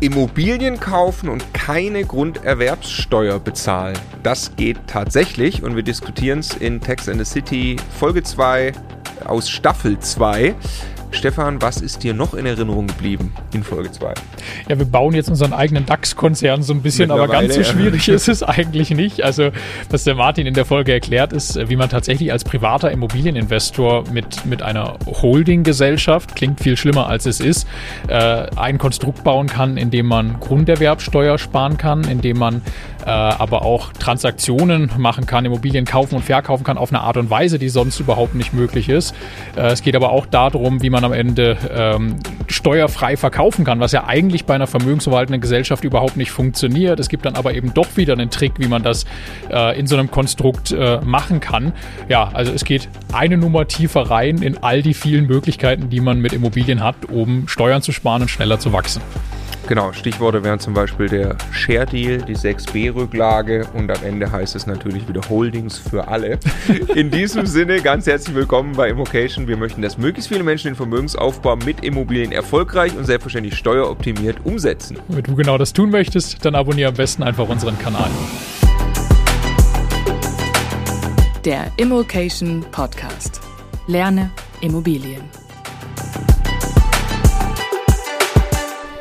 Immobilien 0.00 0.78
kaufen 0.78 1.28
und 1.28 1.52
keine 1.52 2.04
Grunderwerbssteuer 2.04 3.40
bezahlen. 3.40 3.98
Das 4.22 4.54
geht 4.54 4.78
tatsächlich 4.86 5.64
und 5.64 5.74
wir 5.74 5.82
diskutieren 5.82 6.38
es 6.38 6.54
in 6.54 6.80
Text 6.80 7.08
and 7.08 7.18
the 7.18 7.24
City 7.24 7.76
Folge 7.98 8.22
2 8.22 8.72
aus 9.24 9.50
Staffel 9.50 9.98
2. 9.98 10.54
Stefan, 11.10 11.60
was 11.62 11.80
ist 11.80 12.02
dir 12.02 12.14
noch 12.14 12.34
in 12.34 12.46
Erinnerung 12.46 12.86
geblieben 12.86 13.32
in 13.52 13.62
Folge 13.62 13.90
2? 13.90 14.14
Ja, 14.68 14.78
wir 14.78 14.86
bauen 14.86 15.14
jetzt 15.14 15.28
unseren 15.28 15.52
eigenen 15.52 15.86
DAX-Konzern 15.86 16.62
so 16.62 16.72
ein 16.72 16.82
bisschen, 16.82 17.10
aber 17.10 17.28
ganz 17.28 17.54
so 17.54 17.64
schwierig 17.64 18.08
ist 18.08 18.28
es 18.28 18.42
eigentlich 18.42 18.90
nicht. 18.90 19.24
Also, 19.24 19.50
was 19.90 20.04
der 20.04 20.14
Martin 20.14 20.46
in 20.46 20.54
der 20.54 20.64
Folge 20.64 20.92
erklärt, 20.92 21.32
ist, 21.32 21.58
wie 21.68 21.76
man 21.76 21.88
tatsächlich 21.88 22.32
als 22.32 22.44
privater 22.44 22.90
Immobilieninvestor 22.90 24.04
mit, 24.12 24.44
mit 24.44 24.62
einer 24.62 24.96
Holding-Gesellschaft, 25.06 26.36
klingt 26.36 26.60
viel 26.60 26.76
schlimmer 26.76 27.08
als 27.08 27.26
es 27.26 27.40
ist, 27.40 27.66
äh, 28.08 28.46
ein 28.56 28.78
Konstrukt 28.78 29.24
bauen 29.24 29.46
kann, 29.46 29.76
in 29.76 29.90
dem 29.90 30.06
man 30.06 30.38
Grunderwerbsteuer 30.40 31.38
sparen 31.38 31.78
kann, 31.78 32.04
in 32.04 32.20
dem 32.20 32.38
man 32.38 32.62
aber 33.10 33.62
auch 33.62 33.92
Transaktionen 33.92 34.90
machen 34.98 35.26
kann, 35.26 35.44
Immobilien 35.44 35.84
kaufen 35.84 36.16
und 36.16 36.22
verkaufen 36.22 36.64
kann 36.64 36.78
auf 36.78 36.90
eine 36.90 37.00
Art 37.00 37.16
und 37.16 37.30
Weise, 37.30 37.58
die 37.58 37.68
sonst 37.68 38.00
überhaupt 38.00 38.34
nicht 38.34 38.52
möglich 38.52 38.88
ist. 38.88 39.14
Äh, 39.56 39.68
es 39.68 39.82
geht 39.82 39.96
aber 39.96 40.10
auch 40.10 40.26
darum, 40.26 40.82
wie 40.82 40.90
man 40.90 41.04
am 41.04 41.12
Ende 41.12 41.56
ähm, 41.72 42.16
steuerfrei 42.46 43.16
verkaufen 43.16 43.64
kann, 43.64 43.80
was 43.80 43.92
ja 43.92 44.04
eigentlich 44.06 44.44
bei 44.44 44.54
einer 44.54 44.66
vermögensverwaltenden 44.66 45.40
Gesellschaft 45.40 45.84
überhaupt 45.84 46.16
nicht 46.16 46.30
funktioniert. 46.30 47.00
Es 47.00 47.08
gibt 47.08 47.24
dann 47.24 47.34
aber 47.34 47.54
eben 47.54 47.74
doch 47.74 47.96
wieder 47.96 48.12
einen 48.12 48.30
Trick, 48.30 48.54
wie 48.58 48.68
man 48.68 48.82
das 48.82 49.04
äh, 49.50 49.78
in 49.78 49.86
so 49.86 49.96
einem 49.96 50.10
Konstrukt 50.10 50.72
äh, 50.72 51.00
machen 51.02 51.40
kann. 51.40 51.72
Ja, 52.08 52.30
also 52.32 52.52
es 52.52 52.64
geht 52.64 52.88
eine 53.12 53.36
Nummer 53.36 53.66
tiefer 53.66 54.02
rein 54.02 54.42
in 54.42 54.58
all 54.62 54.82
die 54.82 54.94
vielen 54.94 55.26
Möglichkeiten, 55.26 55.90
die 55.90 56.00
man 56.00 56.20
mit 56.20 56.32
Immobilien 56.32 56.82
hat, 56.82 56.96
um 57.10 57.48
Steuern 57.48 57.82
zu 57.82 57.92
sparen 57.92 58.22
und 58.22 58.28
schneller 58.28 58.58
zu 58.58 58.72
wachsen. 58.72 59.02
Genau, 59.68 59.92
Stichworte 59.92 60.42
wären 60.42 60.58
zum 60.58 60.72
Beispiel 60.72 61.10
der 61.10 61.36
Share 61.52 61.84
Deal, 61.84 62.22
die 62.22 62.34
6b-Rücklage 62.34 63.66
und 63.74 63.90
am 63.90 64.02
Ende 64.02 64.32
heißt 64.32 64.56
es 64.56 64.66
natürlich 64.66 65.06
wieder 65.06 65.20
Holdings 65.28 65.76
für 65.76 66.08
alle. 66.08 66.38
In 66.94 67.10
diesem 67.10 67.44
Sinne 67.44 67.82
ganz 67.82 68.06
herzlich 68.06 68.34
willkommen 68.34 68.72
bei 68.72 68.88
Immocation. 68.88 69.46
Wir 69.46 69.58
möchten, 69.58 69.82
dass 69.82 69.98
möglichst 69.98 70.30
viele 70.30 70.42
Menschen 70.42 70.68
den 70.68 70.74
Vermögensaufbau 70.74 71.56
mit 71.56 71.84
Immobilien 71.84 72.32
erfolgreich 72.32 72.96
und 72.96 73.04
selbstverständlich 73.04 73.58
steueroptimiert 73.58 74.38
umsetzen. 74.44 74.98
Wenn 75.08 75.22
du 75.22 75.36
genau 75.36 75.58
das 75.58 75.74
tun 75.74 75.90
möchtest, 75.90 76.42
dann 76.46 76.54
abonniere 76.54 76.88
am 76.88 76.94
besten 76.94 77.22
einfach 77.22 77.46
unseren 77.46 77.78
Kanal. 77.78 78.08
Der 81.44 81.70
Immocation 81.76 82.64
Podcast. 82.72 83.42
Lerne 83.86 84.30
Immobilien. 84.62 85.20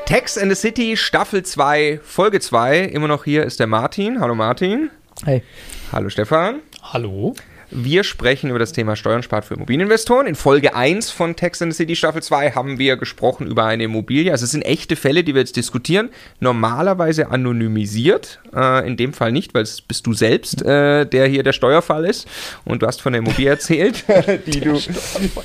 Text 0.08 0.38
and 0.38 0.50
the 0.50 0.56
City 0.56 0.96
Staffel 0.96 1.44
2, 1.44 2.00
Folge 2.02 2.40
2. 2.40 2.80
Immer 2.80 3.10
noch 3.10 3.26
hier 3.26 3.44
ist 3.44 3.60
der 3.60 3.68
Martin. 3.68 4.22
Hallo 4.22 4.36
Martin. 4.36 4.90
Hey. 5.26 5.44
Hallo 5.92 6.08
Stefan. 6.08 6.62
Hallo. 6.82 7.36
Wir 7.70 8.06
sprechen 8.06 8.50
über 8.50 8.60
das 8.60 8.72
Thema 8.72 8.96
Steuern 8.96 9.24
spart 9.24 9.44
für 9.44 9.56
Immobilieninvestoren. 9.56 10.26
In 10.26 10.36
Folge 10.36 10.74
1 10.74 11.12
von 11.12 11.36
Text 11.36 11.62
in 11.62 11.72
the 11.72 11.76
City 11.76 11.98
Staffel 11.98 12.24
2 12.24 12.52
haben 12.52 12.80
wir 12.80 12.96
gesprochen 12.96 13.46
über 13.46 13.66
eine 13.66 13.84
Immobilie. 13.84 14.32
Also 14.32 14.46
es 14.46 14.52
sind 14.52 14.62
echte 14.62 14.96
Fälle, 14.96 15.26
die 15.26 15.34
wir 15.34 15.42
jetzt 15.42 15.58
diskutieren. 15.58 16.10
Normalerweise 16.40 17.30
anonymisiert. 17.30 18.40
Äh, 18.56 18.88
in 18.88 18.96
dem 18.96 19.12
Fall 19.12 19.34
nicht, 19.34 19.54
weil 19.54 19.64
es 19.64 19.82
bist 19.82 20.08
du 20.08 20.14
selbst, 20.14 20.62
äh, 20.62 21.06
der 21.06 21.28
hier 21.28 21.44
der 21.44 21.52
Steuerfall 21.52 22.06
ist. 22.06 22.28
Und 22.64 22.84
du 22.84 22.88
hast 22.88 23.02
von 23.02 23.12
der 23.12 23.20
Immobilie 23.20 23.50
erzählt, 23.50 24.06
die 24.46 24.60
du, 24.62 24.80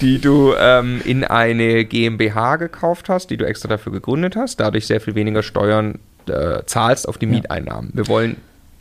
die 0.01 0.21
du 0.21 0.55
ähm, 0.57 1.03
in 1.05 1.25
eine 1.25 1.85
GmbH 1.85 2.57
gekauft 2.57 3.09
hast, 3.09 3.31
die 3.31 3.37
du 3.37 3.47
extra 3.47 3.69
dafür 3.69 3.91
gegründet 3.91 4.37
hast. 4.37 4.61
Dadurch 4.61 4.87
sehr 4.87 5.01
viel 5.01 5.17
weniger 5.17 5.43
Steuern 5.43 5.99
äh, 6.29 6.63
zahlst 6.67 7.09
auf 7.09 7.19
die. 7.19 7.27
Mieteinnahmen. 7.27 7.91
Wir 7.95 8.07
wollen 8.09 8.37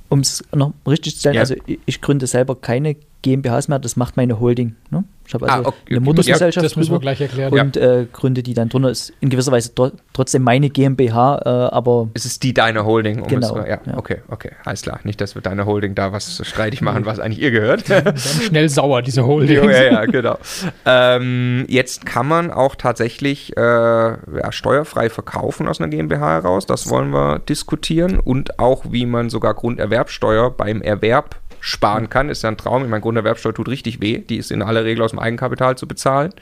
um 0.09 0.19
es 0.19 0.43
noch 0.53 0.73
richtig 0.85 1.13
zu 1.13 1.19
stellen, 1.21 1.35
ja. 1.35 1.41
also 1.41 1.55
ich, 1.65 1.79
ich 1.85 2.01
gründe 2.01 2.27
selber 2.27 2.57
keine 2.59 2.97
GmbHs 3.21 3.67
mehr, 3.67 3.79
das 3.79 3.95
macht 3.95 4.17
meine 4.17 4.39
Holding. 4.39 4.75
Ne? 4.89 5.03
Ich 5.31 5.33
habe 5.33 5.49
also 5.49 5.63
ah, 5.63 5.67
okay. 5.69 5.77
eine 5.91 5.99
Muttergesellschaft 6.01 6.55
ja, 6.57 6.61
das 6.61 6.75
müssen 6.75 6.91
wir 6.91 6.99
gleich 6.99 7.21
erklären. 7.21 7.53
und 7.53 7.75
ja. 7.77 7.99
äh, 7.99 8.05
gründe 8.11 8.43
die 8.43 8.53
dann 8.53 8.67
drunter. 8.67 8.89
Ist 8.89 9.13
in 9.21 9.29
gewisser 9.29 9.51
Weise 9.51 9.71
trotzdem 10.11 10.43
meine 10.43 10.69
GmbH, 10.69 11.41
äh, 11.45 11.49
aber. 11.73 12.09
Es 12.13 12.25
ist 12.25 12.43
die 12.43 12.53
deine 12.53 12.83
Holding. 12.83 13.21
Um 13.21 13.27
genau. 13.29 13.57
Es, 13.59 13.67
ja, 13.67 13.79
ja, 13.85 13.97
okay, 13.97 14.17
okay, 14.27 14.51
alles 14.65 14.81
klar. 14.81 14.99
Nicht, 15.03 15.21
dass 15.21 15.35
wir 15.35 15.41
deine 15.41 15.65
Holding 15.65 15.95
da 15.95 16.11
was 16.11 16.45
streitig 16.45 16.81
machen, 16.81 17.05
was 17.05 17.19
eigentlich 17.19 17.41
ihr 17.41 17.51
gehört. 17.51 17.89
Dann 17.89 18.17
schnell 18.17 18.67
sauer, 18.67 19.01
diese 19.01 19.25
Holding. 19.25 19.63
ja, 19.69 19.83
ja, 19.83 20.05
genau. 20.05 20.37
Ähm, 20.85 21.65
jetzt 21.69 22.05
kann 22.05 22.27
man 22.27 22.51
auch 22.51 22.75
tatsächlich 22.75 23.55
äh, 23.55 23.61
ja, 23.61 24.51
steuerfrei 24.51 25.09
verkaufen 25.09 25.69
aus 25.69 25.79
einer 25.79 25.89
GmbH 25.89 26.41
heraus. 26.41 26.65
Das 26.65 26.89
wollen 26.89 27.11
wir 27.11 27.39
diskutieren. 27.39 28.19
Und 28.19 28.59
auch, 28.59 28.83
wie 28.89 29.05
man 29.05 29.29
sogar 29.29 29.53
Grunderwerbsteuer 29.53 30.49
beim 30.51 30.81
Erwerb 30.81 31.37
sparen 31.61 32.09
kann, 32.09 32.27
ist 32.29 32.41
ja 32.41 32.49
ein 32.49 32.57
Traum. 32.57 32.83
Ich 32.83 32.89
meine, 32.89 33.01
Grunderwerbsteuer 33.01 33.53
tut 33.53 33.69
richtig 33.69 34.01
weh. 34.01 34.17
Die 34.17 34.37
ist 34.37 34.51
in 34.51 34.61
aller 34.61 34.83
Regel 34.83 35.03
aus 35.03 35.11
dem 35.11 35.19
Eigenkapital 35.19 35.77
zu 35.77 35.87
bezahlen. 35.87 36.33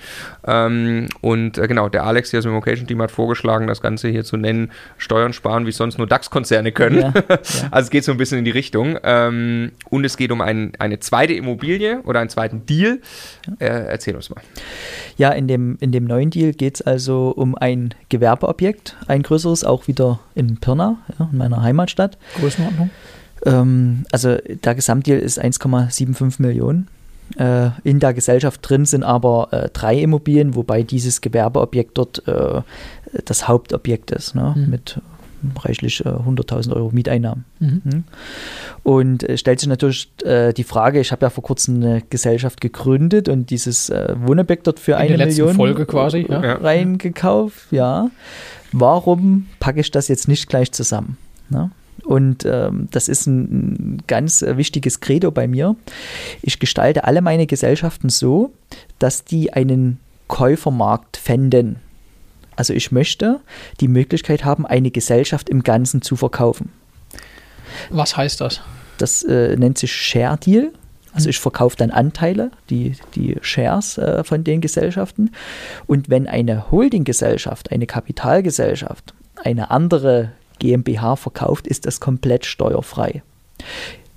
Ähm, 0.48 1.10
und 1.22 1.58
äh, 1.58 1.68
genau, 1.68 1.90
der 1.90 2.06
Alex 2.06 2.32
hier 2.32 2.40
aus 2.40 2.46
dem 2.46 2.54
Vocation 2.54 2.88
Team 2.88 3.02
hat 3.02 3.12
vorgeschlagen, 3.12 3.68
das 3.68 3.82
Ganze 3.82 4.08
hier 4.08 4.24
zu 4.24 4.38
nennen, 4.38 4.72
Steuern 4.98 5.34
sparen, 5.34 5.68
wie 5.68 5.72
sonst 5.72 5.98
nur 5.98 6.08
DAX-Konzerne 6.08 6.72
können. 6.72 7.00
Ja, 7.02 7.14
ja. 7.16 7.40
Also 7.72 7.88
es 7.88 7.90
geht 7.92 8.04
so 8.04 8.12
ein 8.12 8.18
bisschen 8.18 8.40
in 8.40 8.46
die 8.46 8.52
Richtung. 8.52 8.98
Ähm, 9.04 9.74
und 9.90 10.06
es 10.06 10.16
geht 10.16 10.32
um 10.32 10.42
ein, 10.42 10.72
eine 10.80 11.00
zweite 11.00 11.34
Immobilie 11.34 12.02
oder 12.04 12.22
einen 12.22 12.30
zweiten 12.30 12.66
Deal. 12.66 13.00
Äh, 13.60 13.66
erzähl 13.66 14.16
uns 14.16 14.30
mal. 14.30 14.42
Ja, 15.18 15.32
in 15.32 15.48
dem, 15.48 15.78
in 15.82 15.92
dem 15.92 16.06
neuen 16.06 16.30
Deal 16.30 16.54
geht 16.54 16.76
es 16.76 16.82
also 16.82 17.34
um 17.36 17.56
ein 17.56 17.94
Gewerbeobjekt, 18.08 18.96
ein 19.08 19.22
größeres, 19.22 19.66
auch 19.66 19.88
wieder 19.88 20.20
in 20.34 20.58
Pirna, 20.58 20.98
ja, 21.20 21.28
in 21.30 21.38
meiner 21.38 21.62
Heimatstadt. 21.62 22.18
Größenordnung? 22.40 22.90
Ähm, 23.46 24.06
also 24.12 24.38
der 24.38 24.76
Gesamtdeal 24.76 25.20
ist 25.20 25.42
1,75 25.42 26.42
Millionen. 26.42 26.88
Äh, 27.38 27.70
in 27.84 28.00
der 28.00 28.14
Gesellschaft 28.14 28.68
drin 28.68 28.86
sind 28.86 29.04
aber 29.04 29.50
äh, 29.52 29.70
drei 29.72 30.00
Immobilien, 30.00 30.56
wobei 30.56 30.82
dieses 30.82 31.22
Gewerbeobjekt 31.22 31.98
dort 31.98 32.28
äh, 32.28 32.62
das 33.26 33.48
Hauptobjekt 33.48 34.12
ist, 34.12 34.36
ne? 34.36 34.56
Mhm. 34.56 34.70
mit 34.70 35.00
reichlich 35.64 36.04
100.000 36.06 36.72
äh, 36.72 36.74
Euro 36.74 36.90
Mieteinnahmen. 36.92 37.46
Mhm. 37.60 37.82
Mhm. 37.84 38.04
Und 38.84 39.30
äh, 39.30 39.38
stellt 39.38 39.60
sich 39.60 39.70
natürlich 39.70 40.12
äh, 40.24 40.54
die 40.54 40.64
Frage, 40.64 41.00
ich 41.00 41.12
habe 41.12 41.26
ja 41.26 41.30
vor 41.30 41.44
kurzem 41.44 41.76
eine 41.76 42.04
Gesellschaft 42.10 42.60
gegründet 42.60 43.30
und 43.30 43.50
dieses 43.50 43.90
Wohnobjekt 43.90 44.68
dort 44.68 44.80
für 44.80 44.94
In 44.94 44.98
eine 44.98 45.26
Million 45.26 45.56
Folge 45.56 45.86
quasi, 45.86 46.26
ja. 46.28 46.40
reingekauft. 46.56 47.72
Ja. 47.72 48.10
Warum 48.72 49.48
packe 49.60 49.80
ich 49.80 49.92
das 49.92 50.08
jetzt 50.08 50.28
nicht 50.28 50.50
gleich 50.50 50.72
zusammen? 50.72 51.18
Ne? 51.50 51.72
Und 52.04 52.46
ähm, 52.46 52.88
das 52.92 53.08
ist 53.08 53.28
ein, 53.28 54.02
ganz 54.08 54.42
äh, 54.42 54.58
wichtiges 54.58 55.00
Credo 55.00 55.32
bei 55.32 55.48
mir. 55.48 55.76
Ich 56.42 56.60
gestalte 56.60 57.04
alle 57.04 57.22
meine 57.22 57.48
Gesellschaften 57.48 58.10
so, 58.10 58.52
dass 59.00 59.24
die 59.26 59.54
einen 59.54 60.00
Käufermarkt 60.28 61.18
fänden. 61.18 61.78
Also 62.56 62.74
ich 62.74 62.92
möchte 62.92 63.40
die 63.80 63.88
Möglichkeit 63.88 64.44
haben, 64.44 64.66
eine 64.66 64.92
Gesellschaft 64.92 65.50
im 65.50 65.64
Ganzen 65.64 66.02
zu 66.02 66.16
verkaufen. 66.16 66.72
Was 67.90 68.18
heißt 68.18 68.42
das? 68.42 68.62
Das 68.98 69.24
äh, 69.24 69.56
nennt 69.56 69.78
sich 69.78 69.94
Share 69.94 70.38
Deal. 70.38 70.72
Also 71.14 71.28
mhm. 71.28 71.30
ich 71.32 71.40
verkaufe 71.40 71.78
dann 71.78 71.92
Anteile, 71.92 72.52
die, 72.70 72.96
die 73.16 73.38
Shares 73.42 73.98
äh, 73.98 74.24
von 74.24 74.44
den 74.44 74.62
Gesellschaften. 74.62 75.32
Und 75.88 76.10
wenn 76.10 76.28
eine 76.28 76.70
Holdinggesellschaft, 76.70 77.72
eine 77.72 77.88
Kapitalgesellschaft, 77.88 79.14
eine 79.44 79.72
andere 79.72 80.34
GmbH 80.60 81.16
verkauft, 81.16 81.68
ist 81.68 81.86
das 81.86 82.00
komplett 82.00 82.46
steuerfrei. 82.46 83.24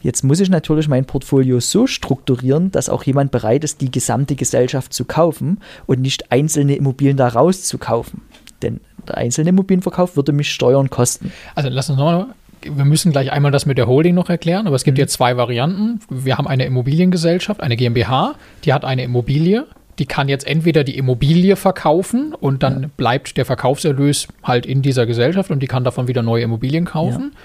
Jetzt 0.03 0.25
muss 0.25 0.41
ich 0.41 0.51
natürlich 0.51 0.89
mein 0.89 1.05
Portfolio 1.05 1.61
so 1.61 1.87
strukturieren, 1.87 2.73
dass 2.73 2.89
auch 2.89 3.05
jemand 3.05 3.31
bereit 3.31 3.63
ist, 3.63 3.81
die 3.81 3.91
gesamte 3.91 4.35
Gesellschaft 4.35 4.93
zu 4.93 5.05
kaufen 5.05 5.61
und 5.87 6.01
nicht 6.01 6.33
einzelne 6.33 6.75
Immobilien 6.75 7.17
daraus 7.17 7.63
zu 7.63 7.79
kaufen. 7.79 8.23
Denn 8.63 8.81
der 9.07 9.19
einzelne 9.19 9.51
Immobilienverkauf 9.51 10.17
würde 10.17 10.33
mich 10.33 10.51
Steuern 10.51 10.91
kosten. 10.91 11.33
Also 11.55 11.69
lass 11.71 11.89
uns 11.89 11.99
nochmal 11.99 12.27
wir 12.65 12.85
müssen 12.85 13.13
gleich 13.13 13.33
einmal 13.33 13.51
das 13.51 13.67
mit 13.67 13.79
der 13.79 13.87
Holding 13.87 14.15
noch 14.15 14.29
erklären, 14.29 14.67
aber 14.67 14.77
es 14.77 14.85
gibt 14.85 14.99
mhm. 14.99 15.03
jetzt 15.03 15.15
zwei 15.15 15.37
Varianten. 15.37 16.01
Wir 16.09 16.39
haben 16.39 16.47
eine 16.47 16.65
Immobiliengesellschaft, 16.65 17.61
eine 17.61 17.77
GmbH, 17.77 18.35
die 18.65 18.73
hat 18.73 18.85
eine 18.85 19.03
Immobilie, 19.03 19.67
die 19.99 20.07
kann 20.07 20.29
jetzt 20.29 20.47
entweder 20.47 20.85
die 20.85 20.97
Immobilie 20.97 21.57
verkaufen 21.57 22.35
und 22.35 22.63
dann 22.63 22.83
ja. 22.83 22.89
bleibt 22.97 23.37
der 23.37 23.45
Verkaufserlös 23.45 24.29
halt 24.43 24.67
in 24.67 24.83
dieser 24.83 25.07
Gesellschaft 25.07 25.51
und 25.51 25.61
die 25.61 25.67
kann 25.67 25.85
davon 25.85 26.09
wieder 26.09 26.23
neue 26.23 26.45
Immobilien 26.45 26.85
kaufen. 26.85 27.33
Ja. 27.35 27.41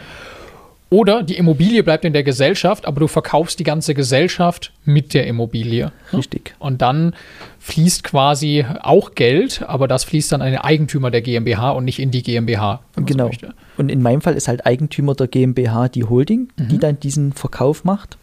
Oder 0.89 1.21
die 1.21 1.35
Immobilie 1.35 1.83
bleibt 1.83 2.05
in 2.05 2.13
der 2.13 2.23
Gesellschaft, 2.23 2.85
aber 2.85 3.01
du 3.01 3.07
verkaufst 3.07 3.59
die 3.59 3.65
ganze 3.65 3.93
Gesellschaft 3.93 4.71
mit 4.85 5.13
der 5.13 5.27
Immobilie. 5.27 5.91
Richtig. 6.13 6.55
Und 6.59 6.81
dann 6.81 7.13
fließt 7.59 8.05
quasi 8.05 8.65
auch 8.81 9.13
Geld, 9.13 9.63
aber 9.67 9.89
das 9.89 10.05
fließt 10.05 10.31
dann 10.31 10.41
an 10.41 10.51
den 10.51 10.59
Eigentümer 10.59 11.11
der 11.11 11.21
GmbH 11.21 11.71
und 11.71 11.83
nicht 11.83 11.99
in 11.99 12.11
die 12.11 12.23
GmbH. 12.23 12.79
Genau. 12.95 13.29
Und 13.75 13.89
in 13.89 14.01
meinem 14.01 14.21
Fall 14.21 14.35
ist 14.35 14.47
halt 14.47 14.65
Eigentümer 14.65 15.13
der 15.13 15.27
GmbH 15.27 15.89
die 15.89 16.05
Holding, 16.05 16.47
mhm. 16.55 16.69
die 16.69 16.77
dann 16.77 16.97
diesen 17.01 17.33
Verkauf 17.33 17.83
macht. 17.83 18.17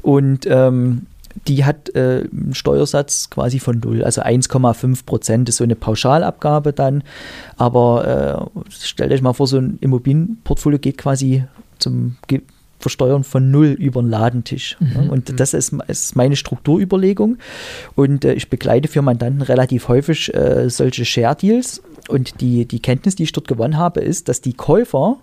Und 0.00 0.46
ähm, 0.46 1.06
die 1.46 1.64
hat 1.64 1.94
äh, 1.94 2.26
einen 2.30 2.54
Steuersatz 2.54 3.30
quasi 3.30 3.58
von 3.58 3.80
null, 3.80 4.04
also 4.04 4.22
1,5 4.22 5.04
Prozent 5.04 5.48
ist 5.48 5.56
so 5.56 5.64
eine 5.64 5.76
Pauschalabgabe 5.76 6.72
dann. 6.72 7.02
Aber 7.56 8.50
äh, 8.56 8.70
stellt 8.70 9.12
euch 9.12 9.22
mal 9.22 9.32
vor, 9.32 9.46
so 9.46 9.58
ein 9.58 9.78
Immobilienportfolio 9.80 10.78
geht 10.78 10.98
quasi 10.98 11.44
zum 11.78 12.16
Ge 12.26 12.42
Versteuern 12.80 13.24
von 13.24 13.50
null 13.50 13.76
über 13.78 14.00
den 14.00 14.08
Ladentisch. 14.08 14.78
Mhm. 14.80 15.10
Und 15.10 15.38
das 15.38 15.52
ist, 15.52 15.74
ist, 15.86 16.16
meine 16.16 16.34
Strukturüberlegung. 16.34 17.36
Und 17.94 18.24
äh, 18.24 18.32
ich 18.32 18.48
begleite 18.48 18.88
für 18.88 19.02
Mandanten 19.02 19.42
relativ 19.42 19.88
häufig 19.88 20.32
äh, 20.34 20.70
solche 20.70 21.04
Share-Deals. 21.04 21.82
Und 22.08 22.40
die, 22.40 22.64
die 22.64 22.80
Kenntnis, 22.80 23.16
die 23.16 23.24
ich 23.24 23.32
dort 23.32 23.48
gewonnen 23.48 23.76
habe, 23.76 24.00
ist, 24.00 24.30
dass 24.30 24.40
die 24.40 24.54
Käufer 24.54 25.18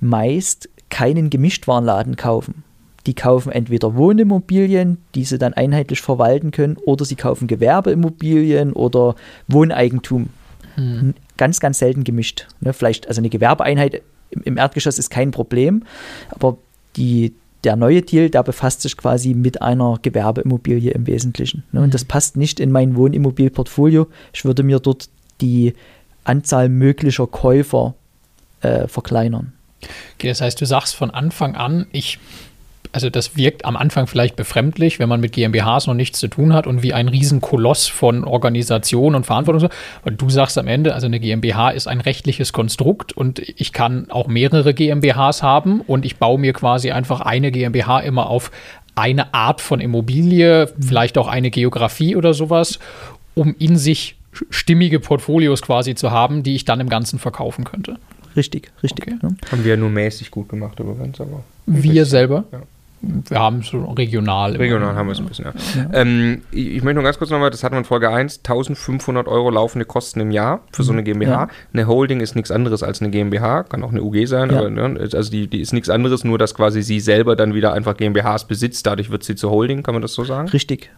meist 0.00 0.68
keinen 0.90 1.30
Gemischtwarenladen 1.30 2.16
kaufen. 2.16 2.64
Die 3.06 3.14
kaufen 3.14 3.52
entweder 3.52 3.94
Wohnimmobilien, 3.94 4.98
die 5.14 5.24
sie 5.24 5.38
dann 5.38 5.54
einheitlich 5.54 6.00
verwalten 6.00 6.50
können, 6.50 6.76
oder 6.76 7.04
sie 7.04 7.14
kaufen 7.14 7.46
Gewerbeimmobilien 7.46 8.72
oder 8.72 9.14
Wohneigentum. 9.46 10.28
Hm. 10.74 11.14
Ganz, 11.36 11.60
ganz 11.60 11.78
selten 11.78 12.04
gemischt. 12.04 12.46
Ne, 12.60 12.72
vielleicht, 12.72 13.08
also 13.08 13.20
eine 13.20 13.28
Gewerbeeinheit 13.28 14.02
im 14.30 14.56
Erdgeschoss 14.56 14.98
ist 14.98 15.10
kein 15.10 15.30
Problem, 15.30 15.84
aber 16.30 16.58
die, 16.96 17.34
der 17.64 17.76
neue 17.76 18.02
Deal, 18.02 18.28
der 18.28 18.42
befasst 18.42 18.82
sich 18.82 18.96
quasi 18.96 19.34
mit 19.34 19.62
einer 19.62 19.98
Gewerbeimmobilie 20.02 20.90
im 20.90 21.06
Wesentlichen. 21.06 21.64
Ne, 21.72 21.82
und 21.82 21.94
das 21.94 22.02
hm. 22.02 22.08
passt 22.08 22.36
nicht 22.36 22.58
in 22.58 22.72
mein 22.72 22.96
Wohnimmobilienportfolio. 22.96 24.08
Ich 24.32 24.44
würde 24.44 24.64
mir 24.64 24.80
dort 24.80 25.08
die 25.40 25.74
Anzahl 26.24 26.68
möglicher 26.68 27.26
Käufer 27.26 27.94
äh, 28.62 28.88
verkleinern. 28.88 29.52
Okay, 30.14 30.28
das 30.28 30.40
heißt, 30.40 30.60
du 30.60 30.66
sagst 30.66 30.96
von 30.96 31.10
Anfang 31.10 31.54
an, 31.54 31.86
ich 31.92 32.18
also 32.96 33.10
das 33.10 33.36
wirkt 33.36 33.66
am 33.66 33.76
Anfang 33.76 34.06
vielleicht 34.06 34.36
befremdlich, 34.36 34.98
wenn 34.98 35.10
man 35.10 35.20
mit 35.20 35.32
GmbHs 35.32 35.86
noch 35.86 35.92
nichts 35.92 36.18
zu 36.18 36.28
tun 36.28 36.54
hat 36.54 36.66
und 36.66 36.82
wie 36.82 36.94
ein 36.94 37.08
Riesenkoloss 37.08 37.88
von 37.88 38.24
Organisation 38.24 39.14
und 39.14 39.26
Verantwortung. 39.26 39.68
Aber 40.00 40.10
du 40.12 40.30
sagst 40.30 40.56
am 40.56 40.66
Ende, 40.66 40.94
also 40.94 41.06
eine 41.06 41.20
GmbH 41.20 41.68
ist 41.72 41.88
ein 41.88 42.00
rechtliches 42.00 42.54
Konstrukt 42.54 43.12
und 43.12 43.38
ich 43.38 43.74
kann 43.74 44.10
auch 44.10 44.28
mehrere 44.28 44.72
GmbHs 44.72 45.42
haben 45.42 45.82
und 45.82 46.06
ich 46.06 46.16
baue 46.16 46.38
mir 46.38 46.54
quasi 46.54 46.90
einfach 46.90 47.20
eine 47.20 47.52
GmbH 47.52 48.00
immer 48.00 48.30
auf 48.30 48.50
eine 48.94 49.34
Art 49.34 49.60
von 49.60 49.80
Immobilie, 49.80 50.72
vielleicht 50.80 51.18
auch 51.18 51.28
eine 51.28 51.50
Geografie 51.50 52.16
oder 52.16 52.32
sowas, 52.32 52.78
um 53.34 53.54
in 53.58 53.76
sich 53.76 54.16
stimmige 54.48 55.00
Portfolios 55.00 55.60
quasi 55.60 55.94
zu 55.94 56.12
haben, 56.12 56.42
die 56.44 56.54
ich 56.54 56.64
dann 56.64 56.80
im 56.80 56.88
Ganzen 56.88 57.18
verkaufen 57.18 57.64
könnte. 57.64 57.98
Richtig, 58.36 58.72
richtig. 58.82 59.06
Okay. 59.06 59.18
Ja. 59.22 59.28
Haben 59.52 59.64
wir 59.66 59.76
nur 59.76 59.90
mäßig 59.90 60.30
gut 60.30 60.48
gemacht 60.48 60.80
übrigens, 60.80 61.20
aber. 61.20 61.44
Wir 61.66 62.06
selber? 62.06 62.44
Ja 62.52 62.62
wir 63.02 63.38
haben 63.38 63.58
es 63.60 63.68
so 63.68 63.84
regional. 63.84 64.56
Regional 64.56 64.94
haben 64.94 65.06
wir 65.06 65.12
es 65.12 65.18
ein 65.18 65.26
bisschen, 65.26 65.46
ja. 65.46 65.52
ja. 65.76 65.88
Ähm, 65.92 66.42
ich, 66.50 66.76
ich, 66.76 66.82
möchte 66.82 66.96
noch 66.96 67.04
ganz 67.04 67.18
kurz 67.18 67.30
nochmal, 67.30 67.50
das 67.50 67.62
hatten 67.62 67.74
wir 67.74 67.78
in 67.78 67.84
Folge 67.84 68.10
1, 68.10 68.38
1500 68.38 69.28
Euro 69.28 69.50
laufende 69.50 69.84
Kosten 69.84 70.20
im 70.20 70.30
Jahr 70.30 70.60
für 70.72 70.82
so 70.82 70.92
eine 70.92 71.02
mhm. 71.02 71.06
GmbH. 71.06 71.30
Ja. 71.30 71.48
Eine 71.72 71.86
Holding 71.86 72.20
ist 72.20 72.34
nichts 72.34 72.50
anderes 72.50 72.82
als 72.82 73.00
eine 73.00 73.10
GmbH, 73.10 73.64
kann 73.64 73.82
auch 73.82 73.90
eine 73.90 74.02
UG 74.02 74.26
sein, 74.26 74.50
aber 74.50 74.70
ne, 74.70 74.98
also 75.12 75.30
die, 75.30 75.46
die 75.46 75.60
ist 75.60 75.72
nichts 75.72 75.88
anderes, 75.88 76.24
nur 76.24 76.38
dass 76.38 76.54
quasi 76.54 76.82
sie 76.82 77.00
selber 77.00 77.36
dann 77.36 77.54
wieder 77.54 77.72
einfach 77.72 77.96
GmbHs 77.96 78.46
besitzt, 78.46 78.86
dadurch 78.86 79.10
wird 79.10 79.24
sie 79.24 79.36
zur 79.36 79.50
Holding, 79.50 79.82
kann 79.82 79.94
man 79.94 80.02
das 80.02 80.14
so 80.14 80.24
sagen? 80.24 80.48
Richtig. 80.48 80.90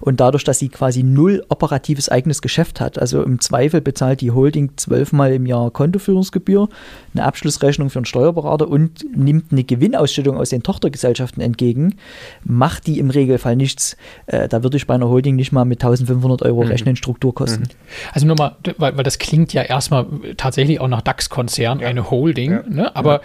Und 0.00 0.20
dadurch, 0.20 0.44
dass 0.44 0.58
sie 0.58 0.68
quasi 0.68 1.02
null 1.02 1.44
operatives 1.48 2.08
eigenes 2.08 2.42
Geschäft 2.42 2.80
hat, 2.80 2.98
also 2.98 3.22
im 3.22 3.40
Zweifel 3.40 3.80
bezahlt 3.80 4.20
die 4.20 4.30
Holding 4.30 4.72
zwölfmal 4.76 5.32
im 5.32 5.46
Jahr 5.46 5.70
Kontoführungsgebühr, 5.70 6.68
eine 7.14 7.24
Abschlussrechnung 7.24 7.90
für 7.90 8.00
einen 8.00 8.06
Steuerberater 8.06 8.68
und 8.68 9.04
nimmt 9.16 9.52
eine 9.52 9.64
Gewinnausschüttung 9.64 10.36
aus 10.36 10.50
den 10.50 10.62
Tochtergesellschaften 10.62 11.45
entgegen, 11.46 11.96
macht 12.44 12.86
die 12.86 12.98
im 12.98 13.10
Regelfall 13.10 13.56
nichts. 13.56 13.96
Äh, 14.26 14.48
da 14.48 14.62
würde 14.62 14.76
ich 14.76 14.86
bei 14.86 14.94
einer 14.94 15.08
Holding 15.08 15.36
nicht 15.36 15.52
mal 15.52 15.64
mit 15.64 15.82
1500 15.82 16.42
Euro 16.42 16.62
mhm. 16.62 16.68
rechnen, 16.68 16.96
Strukturkosten. 16.96 17.62
Mhm. 17.62 18.12
Also 18.12 18.26
nur 18.26 18.36
mal, 18.36 18.56
weil, 18.76 18.96
weil 18.96 19.04
das 19.04 19.18
klingt 19.18 19.52
ja 19.52 19.62
erstmal 19.62 20.06
tatsächlich 20.36 20.80
auch 20.80 20.88
nach 20.88 21.00
DAX-Konzern, 21.00 21.80
ja. 21.80 21.88
eine 21.88 22.10
Holding, 22.10 22.52
ja. 22.52 22.62
ne? 22.68 22.96
aber 22.96 23.22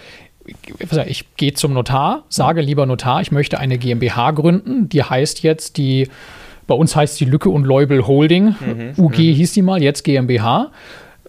ja. 0.90 1.04
ich 1.04 1.36
gehe 1.36 1.52
zum 1.52 1.74
Notar, 1.74 2.24
sage 2.28 2.62
lieber 2.62 2.86
Notar, 2.86 3.20
ich 3.20 3.32
möchte 3.32 3.58
eine 3.58 3.76
GmbH 3.76 4.30
gründen, 4.30 4.88
die 4.88 5.02
heißt 5.02 5.42
jetzt 5.42 5.76
die 5.76 6.08
bei 6.66 6.74
uns 6.74 6.94
heißt 6.94 7.18
die 7.20 7.24
Lücke 7.24 7.50
und 7.50 7.64
Leubel 7.64 8.06
Holding. 8.06 8.54
Mhm. 8.60 8.94
UG 8.96 9.18
mhm. 9.18 9.34
hieß 9.34 9.52
die 9.52 9.62
mal, 9.62 9.82
jetzt 9.82 10.04
GmbH. 10.04 10.70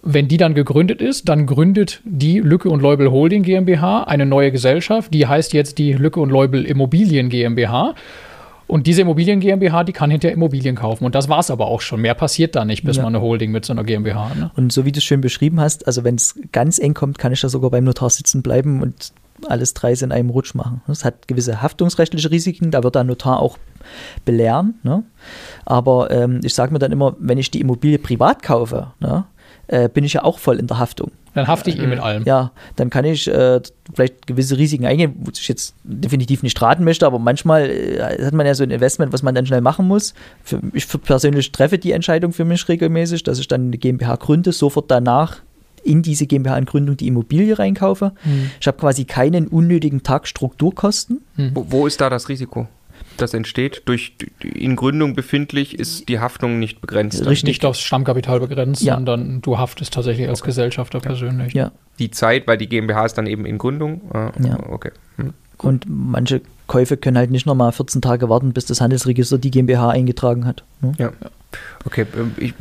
Wenn 0.06 0.28
die 0.28 0.36
dann 0.36 0.54
gegründet 0.54 1.00
ist, 1.00 1.28
dann 1.28 1.46
gründet 1.46 2.02
die 2.04 2.38
Lücke 2.38 2.68
und 2.68 2.80
Leubel 2.80 3.10
Holding 3.10 3.42
GmbH 3.42 4.04
eine 4.04 4.26
neue 4.26 4.52
Gesellschaft. 4.52 5.14
Die 5.14 5.26
heißt 5.26 5.54
jetzt 5.54 5.78
die 5.78 5.94
Lücke 5.94 6.20
und 6.20 6.30
Leubel 6.30 6.64
Immobilien 6.64 7.30
GmbH. 7.30 7.94
Und 8.66 8.86
diese 8.86 9.02
Immobilien 9.02 9.40
GmbH, 9.40 9.84
die 9.84 9.92
kann 9.92 10.10
hinterher 10.10 10.34
Immobilien 10.34 10.74
kaufen. 10.74 11.04
Und 11.04 11.14
das 11.14 11.28
war 11.28 11.38
es 11.38 11.50
aber 11.50 11.66
auch 11.66 11.80
schon. 11.80 12.00
Mehr 12.00 12.14
passiert 12.14 12.54
da 12.54 12.64
nicht, 12.64 12.84
bis 12.84 12.96
ja. 12.96 13.02
man 13.02 13.14
eine 13.14 13.22
Holding 13.22 13.50
mit 13.50 13.64
so 13.64 13.72
einer 13.72 13.84
GmbH 13.84 14.30
hat. 14.30 14.36
Ne? 14.36 14.50
Und 14.56 14.72
so 14.72 14.84
wie 14.84 14.92
du 14.92 14.98
es 14.98 15.04
schön 15.04 15.20
beschrieben 15.20 15.60
hast, 15.60 15.86
also 15.86 16.04
wenn 16.04 16.14
es 16.14 16.38
ganz 16.52 16.78
eng 16.78 16.94
kommt, 16.94 17.18
kann 17.18 17.32
ich 17.32 17.40
da 17.40 17.48
sogar 17.48 17.70
beim 17.70 17.84
Notar 17.84 18.10
sitzen 18.10 18.42
bleiben 18.42 18.82
und 18.82 19.12
alles 19.48 19.74
drei 19.74 19.92
in 19.92 20.12
einem 20.12 20.30
Rutsch 20.30 20.54
machen. 20.54 20.80
Das 20.86 21.04
hat 21.04 21.28
gewisse 21.28 21.60
haftungsrechtliche 21.60 22.30
Risiken, 22.30 22.70
da 22.70 22.82
wird 22.82 22.94
der 22.94 23.04
Notar 23.04 23.40
auch 23.40 23.58
belehren. 24.24 24.74
Ne? 24.82 25.02
Aber 25.64 26.10
ähm, 26.10 26.40
ich 26.42 26.54
sage 26.54 26.72
mir 26.72 26.78
dann 26.78 26.92
immer, 26.92 27.16
wenn 27.18 27.38
ich 27.38 27.50
die 27.50 27.60
Immobilie 27.60 27.98
privat 27.98 28.42
kaufe, 28.42 28.92
ne, 29.00 29.24
äh, 29.66 29.88
bin 29.88 30.04
ich 30.04 30.14
ja 30.14 30.24
auch 30.24 30.38
voll 30.38 30.58
in 30.58 30.66
der 30.66 30.78
Haftung. 30.78 31.12
Dann 31.34 31.48
hafte 31.48 31.68
ich 31.68 31.78
eh 31.80 31.86
mit 31.86 31.98
allem. 31.98 32.22
Ja, 32.24 32.52
dann 32.76 32.90
kann 32.90 33.04
ich 33.04 33.26
äh, 33.26 33.60
vielleicht 33.92 34.26
gewisse 34.26 34.56
Risiken 34.56 34.86
eingehen, 34.86 35.14
wo 35.18 35.30
ich 35.32 35.48
jetzt 35.48 35.74
definitiv 35.82 36.44
nicht 36.44 36.60
raten 36.62 36.84
möchte, 36.84 37.06
aber 37.06 37.18
manchmal 37.18 37.68
äh, 37.68 38.24
hat 38.24 38.34
man 38.34 38.46
ja 38.46 38.54
so 38.54 38.62
ein 38.62 38.70
Investment, 38.70 39.12
was 39.12 39.22
man 39.22 39.34
dann 39.34 39.44
schnell 39.44 39.60
machen 39.60 39.88
muss. 39.88 40.14
Für, 40.44 40.60
ich 40.72 40.86
persönlich 41.02 41.50
treffe 41.50 41.78
die 41.78 41.90
Entscheidung 41.90 42.32
für 42.32 42.44
mich 42.44 42.68
regelmäßig, 42.68 43.24
dass 43.24 43.40
ich 43.40 43.48
dann 43.48 43.66
eine 43.66 43.78
GmbH 43.78 44.16
gründe, 44.16 44.52
sofort 44.52 44.90
danach 44.90 45.38
in 45.82 46.02
diese 46.02 46.26
GmbH-Gründung 46.26 46.96
die 46.96 47.08
Immobilie 47.08 47.58
reinkaufe. 47.58 48.12
Hm. 48.22 48.50
Ich 48.60 48.66
habe 48.66 48.78
quasi 48.78 49.04
keinen 49.04 49.48
unnötigen 49.48 50.02
Tag 50.02 50.26
Strukturkosten. 50.26 51.22
Hm. 51.36 51.50
Wo, 51.54 51.66
wo 51.68 51.86
ist 51.86 52.00
da 52.00 52.08
das 52.08 52.28
Risiko? 52.28 52.68
Das 53.16 53.34
entsteht. 53.34 53.82
Durch 53.86 54.14
in 54.42 54.76
Gründung 54.76 55.14
befindlich 55.14 55.78
ist 55.78 56.08
die 56.08 56.20
Haftung 56.20 56.58
nicht 56.58 56.80
begrenzt. 56.80 57.26
Richtig. 57.26 57.48
Nicht 57.48 57.64
aufs 57.64 57.80
Stammkapital 57.80 58.40
begrenzt, 58.40 58.82
ja. 58.82 58.94
sondern 58.94 59.42
du 59.42 59.58
haftest 59.58 59.94
tatsächlich 59.94 60.28
als 60.28 60.40
okay. 60.40 60.50
Gesellschafter 60.50 60.98
ja. 60.98 61.04
persönlich. 61.04 61.52
Ja. 61.54 61.72
Die 61.98 62.10
Zeit, 62.10 62.46
weil 62.46 62.58
die 62.58 62.68
GmbH 62.68 63.06
ist 63.06 63.14
dann 63.14 63.26
eben 63.26 63.46
in 63.46 63.58
Gründung. 63.58 64.00
Ah, 64.12 64.32
ja. 64.42 64.58
Okay. 64.68 64.90
Hm. 65.16 65.32
Und 65.58 65.86
manche 65.88 66.40
Käufe 66.66 66.96
können 66.96 67.16
halt 67.16 67.30
nicht 67.30 67.46
nochmal 67.46 67.72
14 67.72 68.02
Tage 68.02 68.28
warten, 68.28 68.52
bis 68.52 68.66
das 68.66 68.80
Handelsregister 68.80 69.38
die 69.38 69.50
GmbH 69.50 69.90
eingetragen 69.90 70.46
hat. 70.46 70.64
Ne? 70.80 70.92
Ja. 70.98 71.12
Okay, 71.86 72.06
ähm, 72.16 72.34
ich, 72.38 72.54